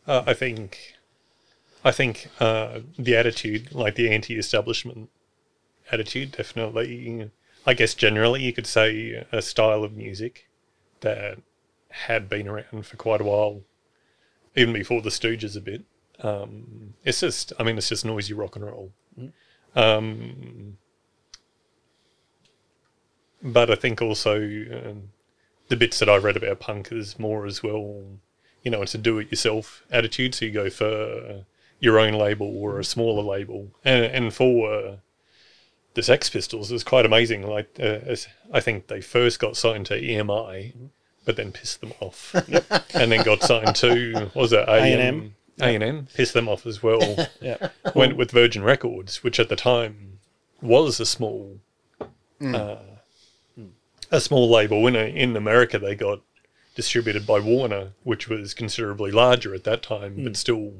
[0.07, 0.95] Uh, I think,
[1.83, 5.09] I think uh, the attitude, like the anti-establishment
[5.91, 7.29] attitude, definitely
[7.67, 10.47] I guess generally you could say a style of music
[11.01, 11.39] that
[12.03, 13.61] had been around for quite a while,
[14.55, 15.83] even before the Stooges a bit.
[16.19, 18.91] Um, it's just, I mean, it's just noisy rock and roll.
[19.75, 20.77] Um,
[23.41, 25.09] but I think also um,
[25.67, 28.03] the bits that I read about punk is more as well,
[28.63, 30.35] you know, it's a do-it-yourself attitude.
[30.35, 31.45] So you go for
[31.79, 34.95] your own label or a smaller label, and and for uh,
[35.93, 37.43] the Sex Pistols, it was quite amazing.
[37.43, 40.73] Like uh, as I think they first got signed to EMI,
[41.25, 42.33] but then pissed them off,
[42.93, 45.35] and then got signed to what was it A A&M.
[45.61, 47.27] A and M pissed them off as well.
[47.41, 47.69] Yeah.
[47.93, 50.19] Went with Virgin Records, which at the time
[50.61, 51.59] was a small,
[52.41, 52.75] uh,
[54.11, 54.85] a small label.
[54.87, 56.21] In in America, they got
[56.75, 60.73] distributed by Warner, which was considerably larger at that time, but still,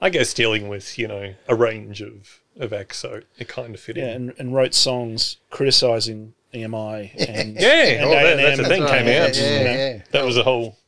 [0.00, 3.80] I guess dealing with you know a range of of acts, so it kind of
[3.80, 4.14] fit Yeah, in.
[4.30, 8.68] and, and wrote songs criticizing EMI and Yeah, and well, that, that's the A&M.
[8.70, 9.36] thing came right, out.
[9.36, 9.70] yeah, you know.
[9.70, 10.02] yeah, yeah.
[10.12, 10.78] That was the whole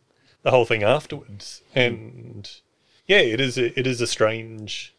[0.42, 2.50] the whole thing afterwards, and
[3.06, 4.94] yeah, it is a, it is a strange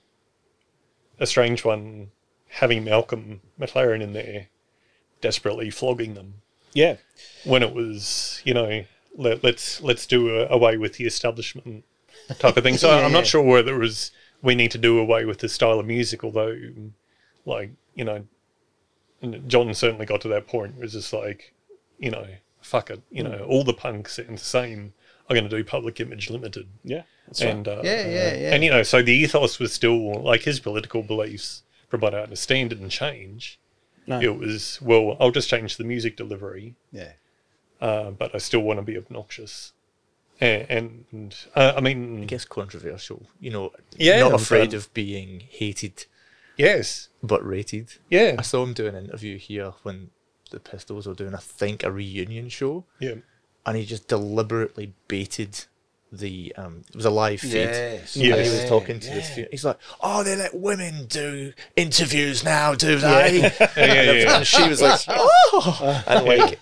[1.19, 2.12] a strange one
[2.47, 4.47] having Malcolm McLaren in there
[5.21, 6.36] desperately flogging them
[6.73, 6.97] Yeah,
[7.45, 11.84] when it was you know let, let's let's do a, away with the establishment
[12.39, 12.78] type of thing.
[12.78, 15.49] So Yeah, I'm not sure whether it was we need to do away with the
[15.49, 16.56] style of music, although
[17.45, 18.26] like you know,
[19.24, 20.76] and John certainly got to that point.
[20.78, 21.54] It was just like
[21.98, 22.28] you know,
[22.62, 24.94] fuck it, you know, all the punks sound the same.
[25.30, 27.52] I'm going to do Public Image Limited, yeah, that's right.
[27.52, 28.54] and uh, Yeah, yeah, yeah.
[28.54, 32.20] and you know, so the ethos was still like his political beliefs, from what I
[32.20, 33.58] understand, didn't change.
[34.06, 34.20] No.
[34.20, 37.14] It was well, I'll just change the music delivery yeah.
[37.80, 39.72] uh, but I still want to be obnoxious.
[40.42, 43.28] And, and uh, I mean, I guess controversial.
[43.40, 46.06] You know, Yeah, not afraid of being hated
[46.58, 47.94] yes, but rated.
[48.10, 50.10] yeah, I saw him do an interview here when
[50.52, 53.16] the Pistols were doing, I think, a reunion show, yeah,
[53.66, 55.66] and he just deliberately baited
[56.12, 56.54] the.
[56.56, 57.54] Um, it was a live feed.
[57.54, 58.16] Yes.
[58.16, 58.36] Yeah.
[58.36, 59.38] And he was talking to this.
[59.38, 59.46] yeah.
[59.52, 64.36] He's like, "Oh, they let women do interviews now, do they?" yeah, yeah, yeah.
[64.38, 66.60] And she was like, "Oh," and like,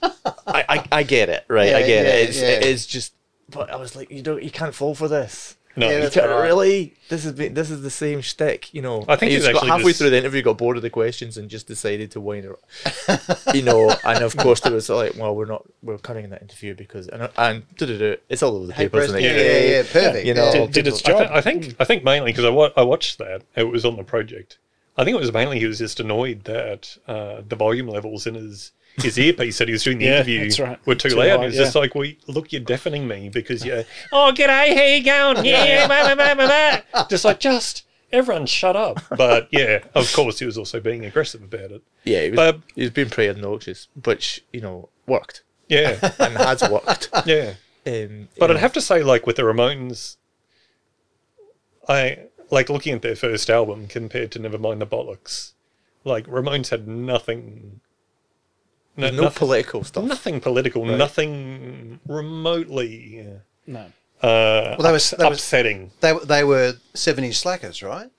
[0.48, 1.74] I, I, I get it, right?
[1.76, 2.30] I get yeah, it.
[2.30, 2.48] It's, yeah.
[2.50, 3.14] It is just,
[3.50, 5.58] but I was like, you don't, you can't fall for this.
[5.76, 6.26] No, Yeah, that's right.
[6.44, 6.94] really.
[7.10, 9.06] This is this is the same shtick, you know.
[9.08, 11.38] I think he's he's got halfway just- through the interview, got bored of the questions,
[11.38, 13.22] and just decided to wind it.
[13.56, 16.74] you know, and of course there was like, well, we're not, we're cutting that interview
[16.76, 19.66] because, and and it's all over the Hey, papers, Preston, and yeah, it?
[19.70, 20.26] yeah, yeah, perfect.
[20.26, 20.52] You know, yeah.
[20.52, 21.18] did, did its I, job.
[21.20, 23.96] th- I think I think mainly because I, wa- I watched that it was on
[23.98, 24.58] the project.
[24.98, 28.36] I think it was mainly he was just annoyed that uh, the volume levels in
[28.36, 30.80] his his earpiece that he was doing the Yeah, interview that's right.
[30.88, 31.40] were too, Too loud.
[31.40, 31.82] high, It's just yeah.
[31.82, 33.84] like, well, look, you're deafening me because you're.
[34.12, 35.46] Oh, g'day, how you going?
[35.46, 37.08] Yeah, blah, blah, blah, blah, blah.
[37.10, 39.00] just like just everyone shut up.
[39.16, 41.82] But yeah, of course, he was also being aggressive about it.
[42.04, 46.38] yeah, he was, But- he was being pretty obnoxious, which you know worked Yeah, and
[46.38, 47.10] has worked.
[47.26, 47.54] yeah.
[47.86, 50.18] Um, But you I'd have to say, like with the Ramones,
[51.88, 55.54] I like looking at their first album compared to Nevermind the Bollocks.
[56.04, 57.80] Like Ramones had nothing,
[58.98, 60.04] no, know, no nothing, political stuff.
[60.04, 63.24] nothing political, nothing remotely Yeah.
[63.68, 65.92] no, uh, Well, that was- ups- that was- upsetting.
[66.02, 68.10] They they were seventies slackers, right?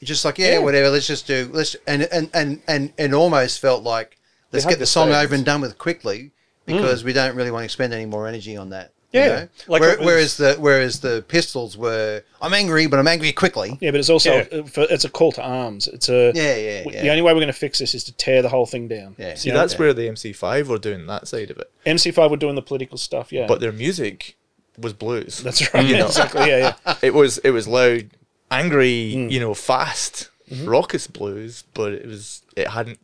[0.00, 0.58] You're just like, yeah, Yeah.
[0.58, 0.90] whatever.
[0.90, 1.50] Let's just do.
[1.52, 4.16] Let's and and and and and almost felt like
[4.52, 5.24] let's get the the song sounds.
[5.24, 6.30] over and done with quickly
[6.66, 8.92] because we don't really want to expend any more energy on that.
[9.10, 9.48] Yeah, You know?
[9.68, 13.78] like Where- was- whereas the whereas the Pistols were, I'm angry, but I'm angry quickly.
[13.80, 14.46] yeah, but it's also Yeah.
[14.52, 15.88] uh, it's a call to arms.
[15.88, 17.02] It's a Yeah, yeah, w- yeah.
[17.04, 19.16] The only way we're going to fix this is to tear the whole thing down.
[19.18, 19.34] Yeah.
[19.34, 22.36] See, You know, that's where the MC5 were doing that side of it, MC5 were
[22.36, 23.32] doing the political stuff.
[23.32, 24.36] Yeah, but their music
[24.76, 25.38] was blues.
[25.42, 25.86] that's right.
[25.86, 26.06] you know.
[26.12, 26.46] exactly.
[26.46, 26.94] Yeah, yeah.
[27.00, 28.10] it was it was loud,
[28.50, 29.30] angry, Mm.
[29.30, 30.66] you know, fast, Mm-hmm.
[30.68, 32.98] raucous blues, but it was it hadn't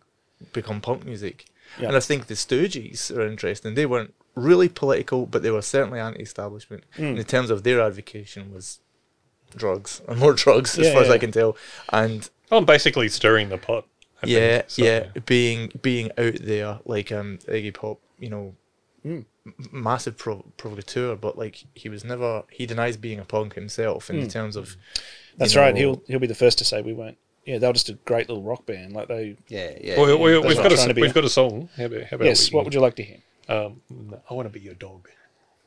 [0.52, 1.44] become punk music.
[1.78, 1.88] Yeah.
[1.88, 3.74] And I think the Stooges are interesting.
[3.74, 6.84] They weren't really political, but they were certainly anti-establishment.
[6.96, 7.18] Mm.
[7.18, 8.80] In terms of their advocation was
[9.56, 11.10] drugs and more drugs, as Yeah, far as.
[11.10, 11.56] I can tell.
[11.90, 13.86] And I'm basically stirring the pot.
[14.22, 18.54] I yeah, think, so- yeah, being being out there like um Iggy Pop, you know,
[19.06, 19.26] Mm.
[19.70, 24.26] massive prov- provocateur, but like he was never he denies being a punk himself in
[24.28, 24.70] terms of.
[24.70, 25.38] you Mm.
[25.38, 25.76] That's right.
[25.76, 27.18] He'll he'll be the first to say we weren't.
[27.44, 28.94] Yeah, they were just a great little rock band.
[28.94, 29.36] Like they.
[29.48, 30.00] Yeah, yeah.
[30.00, 31.02] We, we, That's we've got a trying to be.
[31.02, 31.68] we've got a song.
[31.76, 32.50] How about, how about Yes.
[32.50, 33.18] we- What would you like to hear?
[33.48, 33.82] Um,
[34.28, 35.08] I want to be your dog.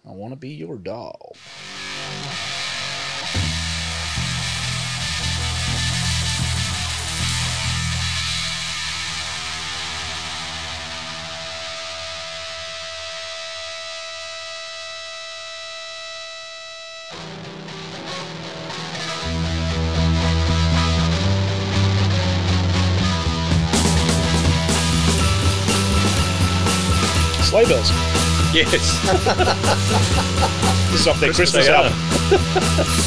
[0.08, 1.36] I want to be your doll.
[27.58, 27.90] Sleigh Bells.
[28.54, 29.02] Yes.
[30.92, 31.84] This is off their Christmas They are.
[31.86, 31.94] album.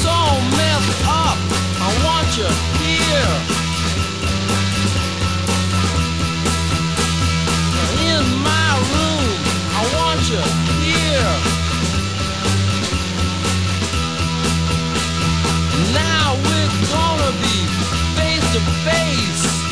[0.03, 0.17] so
[0.59, 1.39] messed up.
[1.81, 2.51] I want you
[2.83, 3.31] here.
[8.11, 9.31] In my room,
[9.79, 10.43] I want you
[10.83, 11.31] here.
[15.95, 17.57] Now we're gonna be
[18.19, 19.70] face to face.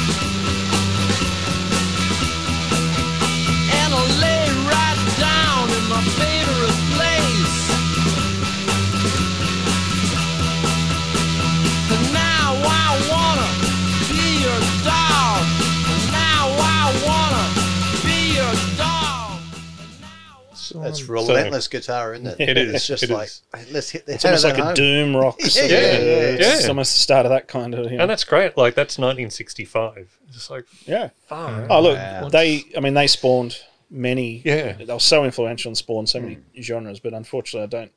[20.88, 22.40] That's relentless guitar, isn't it?
[22.48, 23.42] It is, It's just it like is.
[23.72, 24.74] let's hit the It's almost like that a home.
[24.74, 25.40] doom rock.
[25.42, 26.36] sort of, Yeah, uh, yeah.
[26.56, 27.90] It's almost the start of that kind of.
[27.90, 28.02] You know.
[28.02, 28.56] And that's great.
[28.56, 30.18] Like that's 1965.
[30.26, 31.10] It's just like yeah.
[31.26, 31.66] far.
[31.70, 32.28] Oh look, Wow.
[32.28, 32.64] they.
[32.76, 33.56] I mean, they spawned
[33.90, 34.42] many.
[34.44, 34.72] Yeah.
[34.72, 37.92] They were so influential and spawned so many genres, but unfortunately, I don't.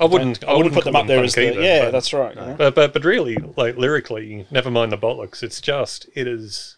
[0.00, 0.44] I wouldn't.
[0.44, 1.52] I wouldn't put them up there as punk the.
[1.54, 2.34] either, Yeah, but- that's right.
[2.34, 2.54] you know?
[2.56, 5.42] But, but but really, like lyrically, never mind the bollocks.
[5.42, 6.76] It's just it is.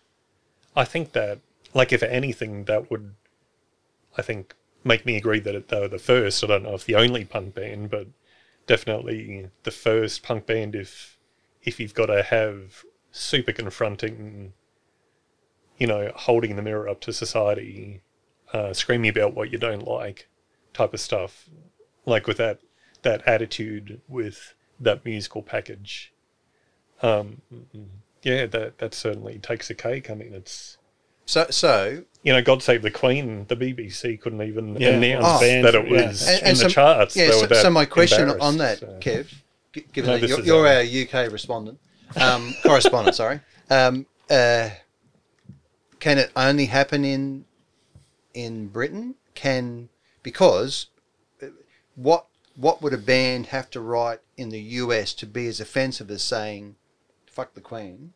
[0.74, 1.38] I think that
[1.74, 3.14] like if anything, that would,
[4.16, 6.42] I think, make me agree that they were the first.
[6.42, 8.06] I don't know if the only punk band, but
[8.66, 10.74] definitely the first punk band.
[10.74, 11.18] If
[11.62, 14.52] if you've got to have super confronting,
[15.78, 18.02] you know, holding the mirror up to society,
[18.52, 20.28] uh, screaming about what you don't like,
[20.72, 21.48] type of stuff,
[22.06, 22.60] like with that
[23.02, 26.12] that attitude with that musical package.
[27.02, 27.40] Um,
[28.22, 30.10] yeah, that that certainly takes a cake.
[30.10, 30.78] I mean, it's
[31.26, 33.46] So, so you know, God Save the Queen.
[33.48, 34.90] The BBC couldn't even Yeah.
[34.90, 35.38] announce Oh.
[35.40, 36.06] That it yeah.
[36.08, 37.16] was and, in and the charts.
[37.16, 38.98] Yeah, so, so my question on that, so.
[39.00, 39.32] Kev,
[39.92, 41.78] given No, that you're, you're our- our UK respondent,
[42.16, 44.70] um, correspondent, sorry, um, uh,
[45.98, 47.44] can it only happen in
[48.34, 49.14] in Britain?
[49.34, 49.88] Can
[50.22, 50.86] because
[51.42, 51.46] uh,
[51.94, 56.10] what what would a band have to write in the US to be as offensive
[56.10, 56.76] as saying
[57.26, 58.12] "fuck the Queen"?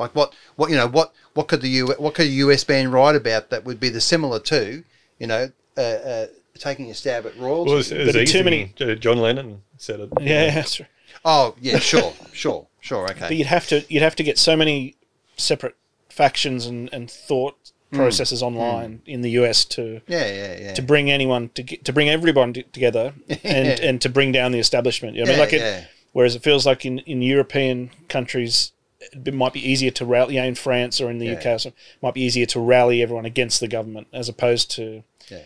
[0.00, 2.92] Like what what you know what what could the U what could a US band
[2.92, 4.82] write about that would be the similar to
[5.18, 6.26] you know uh, uh,
[6.58, 7.68] taking a stab at royalty?
[7.70, 10.08] Well, it was, it too many- Uh, John Lennon said it.
[10.20, 10.88] Yeah, that's right.
[11.24, 13.06] Oh yeah, sure, sure, sure.
[13.06, 13.34] But Okay.
[13.36, 14.96] you'd have to you'd have to get so many
[15.36, 15.76] separate
[16.08, 17.56] factions and, and thought
[17.90, 17.96] Hmm.
[17.96, 20.74] processes online in the US to Yeah, yeah, yeah.
[20.74, 23.78] to bring anyone to get, to bring everyone t- together and Yeah.
[23.88, 25.16] and to bring down the establishment.
[25.16, 25.84] You know, I mean, like it, yeah.
[26.12, 30.34] whereas it feels like in, in European countries, it might be easier to rally.
[30.36, 31.32] You know, in France or in the Yeah.
[31.38, 34.70] UK, or something, it might be easier to rally everyone against the government as opposed
[34.72, 35.02] to.
[35.30, 35.42] Yeah.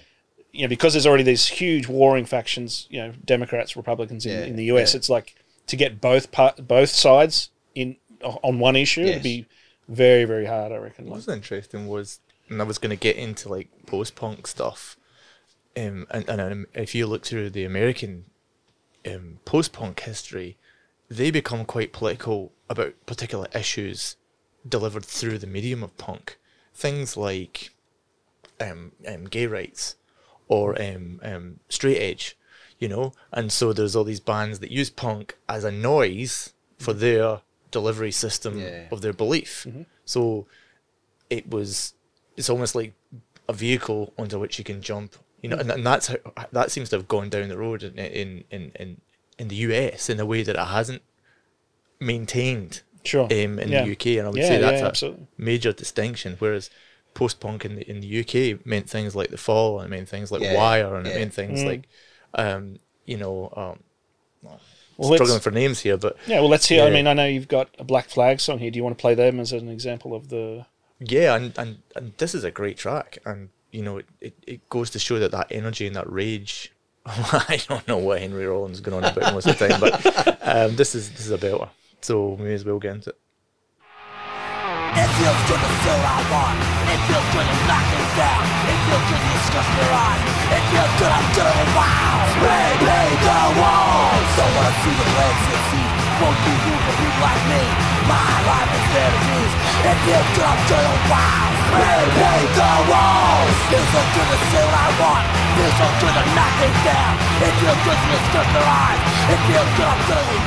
[0.53, 4.45] You know, because there's already these huge warring factions, you know, Democrats, Republicans in, Yeah,
[4.45, 4.95] in the US.
[4.95, 4.99] yeah.
[4.99, 5.35] It's like
[5.67, 9.15] to get both part, both sides in on one issue Yes.
[9.15, 9.47] would be
[9.89, 10.73] very, very hard.
[10.73, 11.05] I reckon.
[11.07, 14.47] What Like, was interesting was, and I was going to get into like post punk
[14.47, 14.97] stuff,
[15.77, 18.25] um, and, and um, if you look through the American
[19.07, 20.57] um, post punk history,
[21.11, 24.17] they become quite political about particular issues
[24.69, 26.39] delivered through the medium of punk.
[26.75, 27.71] Things like
[28.61, 29.97] um, um, gay rights
[30.49, 32.37] or um, um, straight edge,
[32.79, 33.13] you know?
[33.33, 38.13] And so there's all these bands that use punk as a noise for their delivery
[38.13, 38.85] system Yeah.
[38.91, 39.67] of their belief.
[40.05, 40.47] So
[41.31, 41.95] it was,
[42.37, 42.95] it's almost like
[43.49, 46.17] a vehicle onto which you can jump, you know, and, and that's how,
[46.53, 49.01] that seems to have gone down the road in, in, in, in,
[49.39, 51.03] in the US in a way that it hasn't
[52.05, 53.25] maintained sure.
[53.25, 53.83] um, in Yeah.
[53.83, 55.27] the UK, and I would Yeah, say that's yeah, a absolutely.
[55.39, 56.37] major distinction.
[56.39, 56.71] Whereas
[57.15, 60.09] post punk in the in the UK meant things like the Fall, and it meant
[60.09, 61.67] things like Yeah, Wire, and it meant things Mm.
[61.67, 61.83] like,
[62.35, 63.79] um, you know, um,
[64.97, 66.85] Well, struggling for names here, but Yeah, well, let's hear.
[66.85, 68.71] I mean, I know you've got a Black Flag song here.
[68.71, 70.67] Do you want to play them as an example of the?
[71.01, 74.69] yeah, and, and and this is a great track, and you know, it, it, it
[74.69, 76.73] goes to show that that energy and that rage.
[77.07, 80.39] I don't know what Henry Rollins is going on about most of the time, but
[80.43, 81.69] um, this is this is a belter,
[82.05, 83.19] so may as well get into it.
[84.95, 86.57] It feels good to what I want.
[86.93, 88.45] It feels good to knock down.
[88.69, 89.41] It feels good to
[89.75, 90.23] your eyes.
[90.53, 91.69] It feels good I'm doing the
[93.57, 94.31] walls.
[94.37, 95.07] Don't wanna see the
[95.49, 95.91] succeed.
[96.21, 97.63] Won't be room for people like me.
[98.07, 99.53] My life is fantasies.
[99.89, 101.01] It feels good I'm doing the
[102.87, 103.57] walls.
[103.73, 105.25] Feels so good to I want.
[105.57, 107.13] Feels so good to knock down.
[107.49, 109.01] It feels good to your eyes.
[109.33, 110.45] It feels good I'm doing.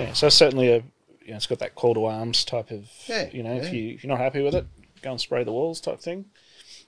[0.00, 0.06] Yeah.
[0.08, 0.76] Yeah, so certainly a,
[1.22, 2.88] you know, it's got that call to arms type of.
[3.06, 4.66] Yeah, You know, if you if you're not happy with it,
[5.02, 6.26] go and spray the walls type thing.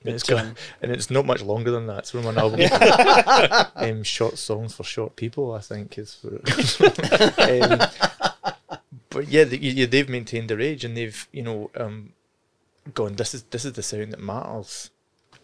[0.04, 1.98] And it's, But, got, um, and it's not much longer than that.
[2.00, 2.60] It's from an album.
[3.76, 6.14] um, short songs for short people, I think is.
[6.14, 6.28] For,
[7.38, 7.88] um,
[9.10, 12.14] but yeah, the, yeah, they've maintained their age, and they've you know, um,
[12.94, 14.90] going, this is this is the sound that matters,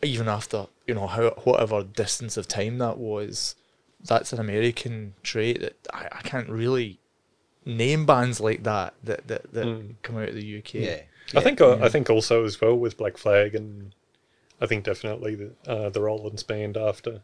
[0.02, 3.54] even after you know how whatever distance of time that was.
[4.00, 6.97] That's an American trait that I, I can't really
[7.68, 9.94] name bands like that that that, that Mm.
[10.02, 10.74] come out of the UK.
[10.74, 11.02] Yeah.
[11.36, 13.94] I think uh, I think also as well with Black Flag and
[14.60, 17.22] I think definitely the uh, the Rollins band after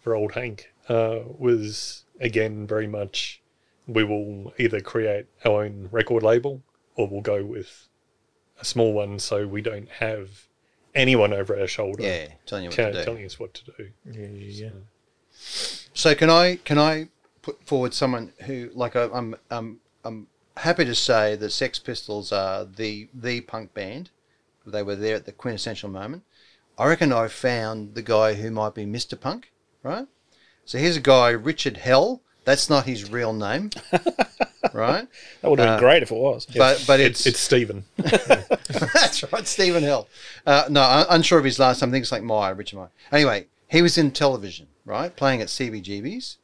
[0.00, 3.42] for Old Hank uh, was again very much
[3.88, 6.62] we will either create our own record label
[6.94, 7.88] or we'll go with
[8.60, 10.46] a small one so we don't have
[10.94, 13.04] anyone over our shoulder Yeah, telling you what ca- to do.
[13.04, 13.90] telling us what to do.
[14.10, 14.64] yeah, yeah.
[14.66, 14.70] yeah.
[15.32, 17.08] So can I can I
[17.46, 20.26] put forward someone who like I, I'm I'm I'm
[20.56, 24.10] happy to say that Sex Pistols are the the punk band.
[24.66, 26.24] They were there at the quintessential moment.
[26.76, 29.18] I reckon I found the guy who might be Mr.
[29.18, 29.52] Punk,
[29.84, 30.06] right?
[30.64, 32.20] So here's a guy, Richard Hell.
[32.44, 33.70] That's not his real name,
[34.72, 35.06] right?
[35.40, 36.46] That would have been Uh, great if it was.
[36.46, 37.84] But but It's it's, it's Stephen.
[37.96, 40.08] That's right, Stephen Hill.
[40.44, 41.90] Uh, no, I'm unsure of his last name.
[41.90, 42.90] I think it's like Meyer, Richard Meyer.
[43.12, 46.38] Anyway, he was in television, right, playing at CBGB's.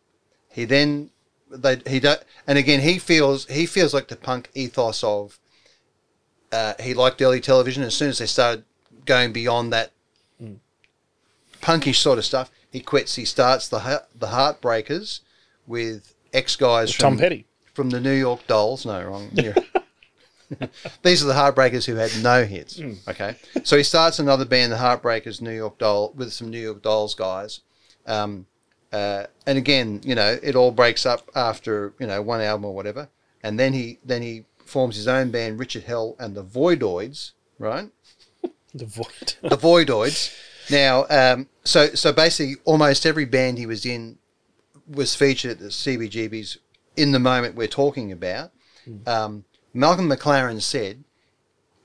[0.53, 1.11] He then
[1.51, 2.15] they he do,
[2.47, 5.39] and again he feels he feels like the punk ethos of.
[6.51, 7.83] Uh, he liked early television.
[7.83, 8.65] As soon as they started
[9.07, 9.93] going beyond that
[11.63, 13.15] punkish sort of stuff, he quits.
[13.15, 15.21] He starts the the Heartbreakers
[15.67, 17.47] with ex guys Tom from Petty.
[17.73, 18.85] from the New York Dolls.
[18.85, 19.31] No, wrong.
[21.03, 22.79] These are the Heartbreakers who had no hits.
[23.09, 26.83] Okay, so he starts another band, the Heartbreakers, New York Doll, with some New York
[26.83, 27.61] Dolls guys.
[28.07, 28.47] Um,
[28.93, 32.75] uh, and again, you know, it all breaks up after you know one album or
[32.75, 33.09] whatever,
[33.43, 37.91] and then he then he forms his own band, Richard Hell and the Voidoids, right?
[38.75, 39.35] The void.
[39.43, 40.35] the Voidoids.
[40.71, 44.17] Now, um, so so basically, almost every band he was in
[44.89, 46.57] was featured at the CBGBs
[46.97, 48.51] in the moment we're talking about.
[49.07, 51.05] Um, Malcolm McLaren said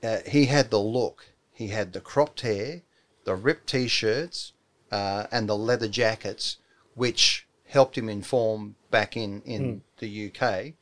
[0.02, 2.82] uh, he had the look, he had the cropped hair,
[3.24, 4.52] the ripped t-shirts,
[4.90, 6.56] uh, and the leather jackets,
[6.98, 10.72] which helped him inform back in in the UK.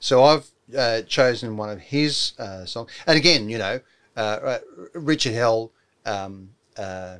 [0.00, 0.46] So I've
[0.76, 3.80] uh, chosen one of his uh, songs, and again, you know,
[4.16, 4.58] uh, uh,
[4.94, 5.70] Richard Hell
[6.06, 7.16] um, uh,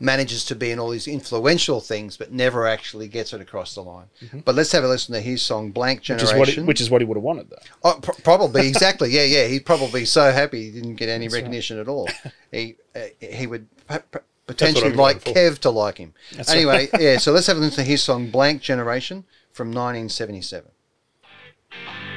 [0.00, 3.82] manages to be in all these influential things, but never actually gets it across the
[3.82, 4.06] line.
[4.44, 6.90] But let's have a listen to his song "Blank Which is Generation." what which is
[6.90, 7.56] what he would have wanted though.
[7.84, 9.10] Oh, pr- probably exactly.
[9.10, 9.46] Yeah, yeah.
[9.46, 12.08] He'd probably so happy he didn't get any recognition at all.
[12.50, 15.24] He uh, he would p- p- potentially like.
[15.24, 16.14] Kev to like him.
[16.48, 17.18] anyway, yeah.
[17.18, 20.70] So let's have a listen to his song "Blank Generation" from 1977.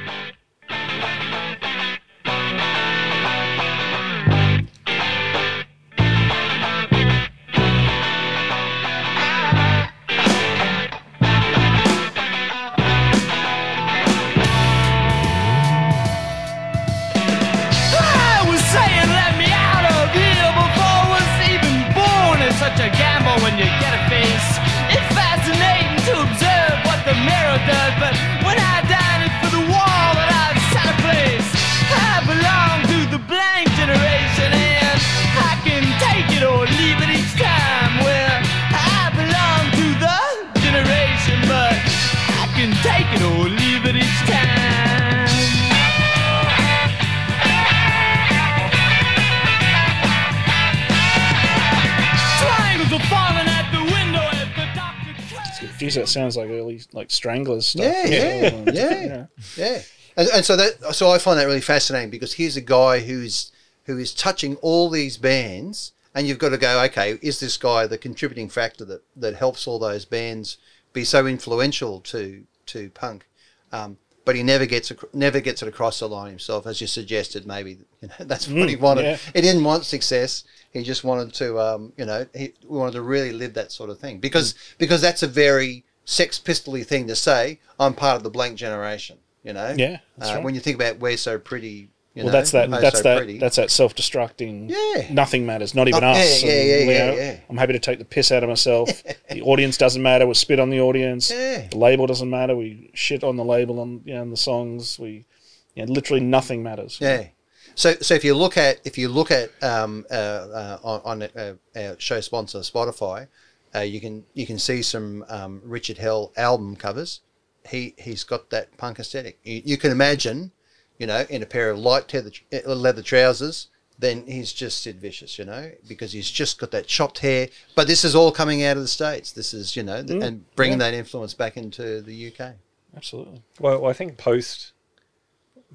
[55.86, 57.84] Geez, that sounds like early like Stranglers stuff.
[57.84, 59.26] Yeah, yeah, yeah.
[59.56, 59.82] Yeah,
[60.16, 63.52] and, and so that so I find that really fascinating because here's a guy who's
[63.84, 67.86] who is touching all these bands, and you've got to go, okay, is this guy
[67.86, 70.58] the contributing factor that that helps all those bands
[70.92, 73.26] be so influential to to punk?
[73.72, 77.46] Um, but he never gets never gets it across the line himself, as you suggested.
[77.46, 79.04] Maybe you know, that's what he wanted.
[79.04, 79.16] yeah.
[79.34, 80.44] He didn't want success.
[80.72, 83.98] He just wanted to, um, you know, he wanted to really live that sort of
[83.98, 87.60] thing because because that's a very Sex Pistoly thing to say.
[87.80, 89.18] I'm part of the blank generation.
[89.42, 89.74] You know.
[89.76, 90.42] Yeah, Uh, right.
[90.44, 91.88] When you think about we're so pretty.
[92.16, 92.70] You Well, know, that's that.
[92.70, 93.16] That's so that.
[93.18, 93.38] pretty.
[93.38, 94.70] That's that self-destructing.
[94.70, 95.12] Yeah.
[95.12, 95.74] Nothing matters.
[95.74, 96.42] Not even Oh, us.
[96.42, 97.40] yeah, and, yeah, you yeah, know, yeah.
[97.50, 98.88] I'm happy to take the piss out of myself.
[99.30, 100.26] the audience doesn't matter.
[100.26, 101.30] We spit on the audience.
[101.30, 101.68] Yeah.
[101.68, 102.56] The label doesn't matter.
[102.56, 104.98] We shit on the label on you know, on the songs.
[104.98, 105.26] We,
[105.74, 106.98] yeah, literally nothing matters.
[107.02, 107.28] Yeah.
[107.74, 111.22] So, so if you look at if you look at um, uh, uh, on, on
[111.36, 113.28] uh, our show sponsor Spotify,
[113.74, 117.20] uh, you can you can see some um, Richard Hell album covers.
[117.68, 119.38] He he's got that punk aesthetic.
[119.42, 120.52] You, you can imagine,
[120.98, 123.68] you know, in a pair of light tether, uh, leather trousers.
[123.98, 127.48] Then he's just Sid Vicious, you know, because he's just got that chopped hair.
[127.74, 129.32] But this is all coming out of the states.
[129.32, 132.56] This is, you know, th- and bringing that influence back into the UK.
[132.94, 133.42] Absolutely.
[133.58, 134.72] Well, I think post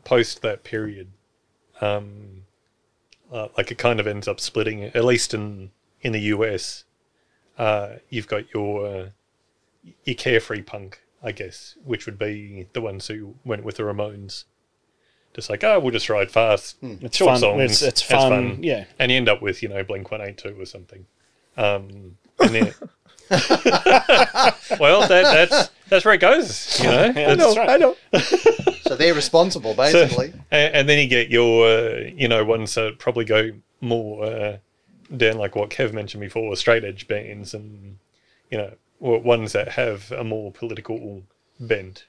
[0.04, 1.12] post that period,
[1.80, 2.44] um,
[3.32, 4.84] uh, like it kind of ends up splitting.
[4.84, 6.84] At least in in the US,
[7.58, 9.10] uh, you've got your uh,
[10.04, 14.46] your carefree punk, I guess, which would be the ones who went with the Ramones.
[15.34, 16.78] Just like, oh, we'll just ride fast.
[16.82, 17.40] It's short fun.
[17.40, 17.62] songs.
[17.72, 18.62] It's, it's fun.
[18.62, 18.86] Yeah.
[19.00, 21.06] And you end up with, you know, Blink 182 or something.
[21.58, 22.74] Um, and then,
[24.80, 27.04] well, that, that's that's where it goes, you know.
[27.04, 27.62] I That's- know.
[27.62, 27.96] I know.
[28.92, 30.34] So they're responsible, so- basically.
[30.52, 34.58] and, and then you get your, uh, you know, ones that probably go more uh,
[35.16, 38.00] down like what Kev mentioned before, straight edge bands, and
[38.50, 41.24] you know, ones that have a more political
[41.58, 42.04] bend.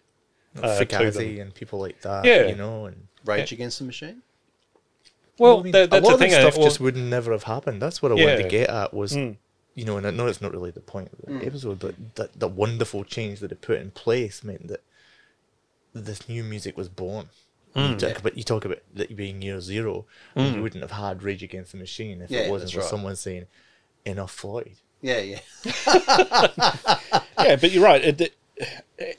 [0.60, 2.24] uh, Fugazi and people like that.
[2.24, 2.46] Yeah.
[2.48, 4.22] You know, and Rage Against the Machine.
[5.38, 6.34] Well, I mean, that, a lot the of that thing.
[6.34, 7.80] I- stuff well, just would never have happened.
[7.82, 9.36] That's what I wanted to get at was, Mm.
[9.74, 11.46] you know, and I know it's not really the point of the Mm.
[11.46, 14.82] episode, but that the wonderful change that it put in place meant that
[15.94, 17.28] this new music was born.
[17.74, 17.90] Mm.
[17.90, 20.04] You talk about you talk about that being year zero,
[20.36, 22.88] you wouldn't have had Rage Against the Machine if Yeah, it wasn't for right.
[22.88, 23.46] someone saying
[24.04, 24.72] enough Floyd.
[25.00, 25.40] Yeah, yeah.
[27.38, 28.04] yeah, but you're right.
[28.04, 28.34] It, it-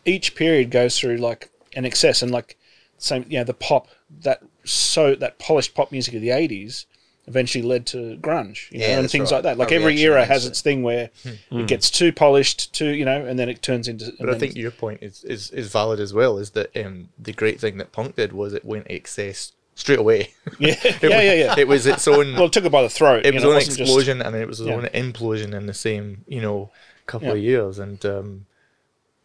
[0.06, 2.56] each period goes through like an excess, and like
[3.04, 3.88] same, you know, the pop
[4.22, 6.86] that so that polished pop music of the '80s
[7.26, 9.38] eventually led to grunge, you know, Yeah, and things right.
[9.38, 9.58] like that.
[9.58, 10.49] Like A every era against has it.
[10.49, 11.10] its thing where
[11.51, 14.12] it gets too polished, too, you know, and then it turns into.
[14.20, 16.38] But I think your point is, is, is valid as well.
[16.38, 20.34] Is that um, the great thing that punk did was it went excess straight away.
[20.60, 21.56] yeah, It yeah, was- yeah, yeah.
[21.58, 22.34] It was its own.
[22.34, 23.26] well, it took it by the throat.
[23.26, 24.76] it was know, an wasn't just- explosion and it was its Yeah.
[24.76, 26.72] own implosion in the same you know
[27.06, 27.34] couple Yeah.
[27.36, 28.45] of years and um,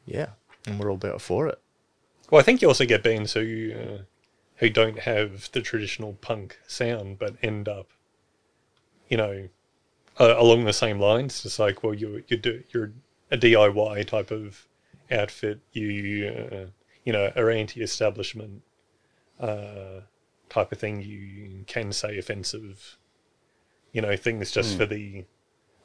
[0.06, 0.28] yeah
[0.66, 1.58] and we're all better for it
[2.30, 4.02] Well, I think you also get bands who uh,
[4.56, 7.88] who don't have the traditional punk sound, but end up,
[9.08, 9.48] you know,
[10.18, 11.42] uh, along the same lines.
[11.42, 12.92] Just like, well, you you do you're
[13.30, 14.66] a DIY type of
[15.10, 15.60] outfit.
[15.72, 16.66] You uh,
[17.04, 18.62] you know are anti-establishment
[19.40, 20.00] uh,
[20.50, 21.00] type of thing.
[21.02, 22.98] You can say offensive,
[23.92, 25.24] you know, things just for the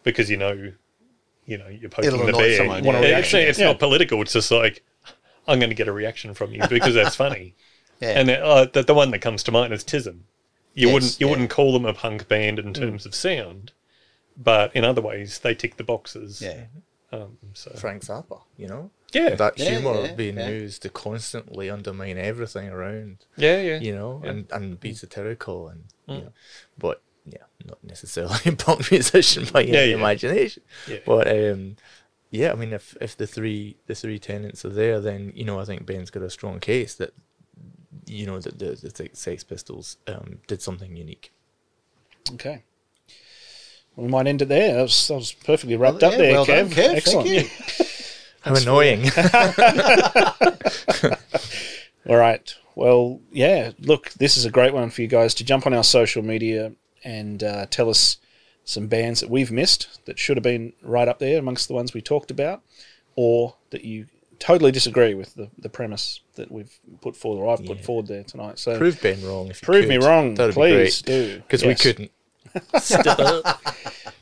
[0.04, 0.74] because you know.
[1.46, 2.56] You know, you're poking It'll the annoy bear.
[2.58, 3.18] someone, Want Yeah, reaction.
[3.18, 3.66] Actually, it's Yeah.
[3.66, 4.22] not political.
[4.22, 4.82] It's just like
[5.48, 7.56] I'm going to get a reaction from you because that's funny.
[8.00, 8.20] Yeah.
[8.20, 10.22] And uh, the, the one that comes to mind is Tism.
[10.74, 11.32] You Yes, wouldn't you yeah.
[11.32, 13.72] wouldn't call them a punk band in terms of sound,
[14.36, 16.41] but in other ways they tick the boxes.
[16.41, 16.66] yeah.
[17.14, 20.50] Um, so Frank Zappa you know yeah, that Yeah, humor yeah, being yeah.
[20.50, 23.80] used to constantly undermine everything around yeah, yeah.
[23.80, 24.32] you know Yeah.
[24.32, 26.24] and and be satirical and you Mm.
[26.26, 26.34] know,
[26.78, 29.96] but yeah not necessarily a punk musician by any Yeah, yeah.
[29.96, 30.98] imagination Yeah.
[31.06, 31.76] but um
[32.34, 35.60] yeah i mean if if the three the three tenants are there then you know
[35.60, 37.14] i think ben's got a strong case that
[38.08, 41.32] you know that the, the sex pistols um did something unique
[42.34, 42.64] Okay.
[43.98, 44.76] We might end it there.
[44.76, 46.48] That was, that was perfectly wrapped Well, up yeah, there, well Kev.
[46.48, 46.96] done, Kev.
[46.96, 47.30] Excellent.
[47.30, 47.86] Thank you.
[48.42, 49.06] how annoying
[52.10, 52.54] All right.
[52.76, 53.72] Well, yeah.
[53.80, 56.74] Look, this is a great one for you guys to jump on our social media
[57.04, 58.18] and uh, tell us
[58.66, 61.93] some bands that we've missed that should have been right up there amongst the ones
[61.93, 62.61] we talked about,
[63.16, 64.07] or that you
[64.39, 68.24] totally disagree with the, the premise that we've put forward, or I've put forward there
[68.24, 68.59] tonight.
[68.59, 71.41] So prove ben wrong if you prove me wrong, That'd please be great do.
[71.41, 72.11] because we couldn't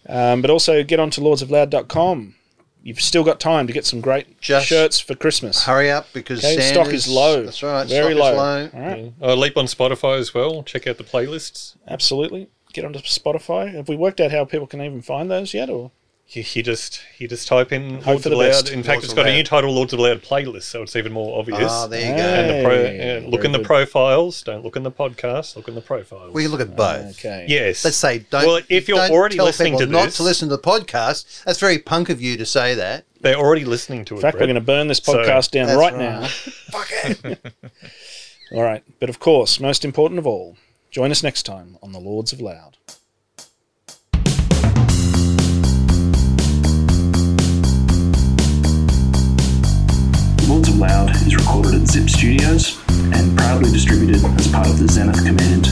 [0.08, 2.36] Um, but also get on to lordsofloud.com.
[2.84, 5.64] You've still got time to get some great Just shirts for Christmas.
[5.66, 7.44] Hurry up because Okay, stock is low.
[7.44, 7.88] That's right.
[7.88, 8.56] Very stock low.
[8.58, 8.80] Is low.
[8.80, 9.14] All right.
[9.22, 10.64] Uh, leap on Spotify as well.
[10.64, 11.76] Check out the playlists.
[11.88, 12.50] Absolutely.
[12.74, 13.74] Get onto Spotify.
[13.74, 15.70] Have we worked out how people can even find those yet?
[15.70, 15.92] Or
[16.30, 18.48] You, you just you just type in Hope Lords of the Loud.
[18.50, 18.70] best.
[18.70, 20.82] In fact, Lords it's of got a new title, Lords of the Loud playlist, so
[20.84, 21.70] it's even more obvious.
[21.70, 22.40] Ah, there you Hey.
[22.40, 23.68] and the pro, Hey, uh, look very in the good.
[23.68, 24.42] profiles.
[24.44, 25.56] Don't look in the podcast.
[25.58, 26.34] Look in the profiles.
[26.34, 27.20] We look at both.
[27.20, 27.46] okay.
[27.50, 27.84] yes.
[27.84, 28.46] Let's say don't.
[28.46, 31.44] Well, if you're don't already tell listening people to not to listen to the podcast,
[31.44, 33.04] that's very punk of you to say that.
[33.20, 34.18] They're already listening to it.
[34.18, 35.96] In fact, we're going to burn this So- podcast down right, right.
[35.98, 36.26] now.
[36.72, 37.54] Fuck it.
[38.54, 38.84] All right.
[39.00, 40.58] But of course, most important of all,
[40.92, 42.78] join us next time on the Lords of Loud.
[50.50, 54.88] Lords of Loud is recorded at Zip Studios and proudly distributed as part of the
[54.90, 55.66] Zenith Command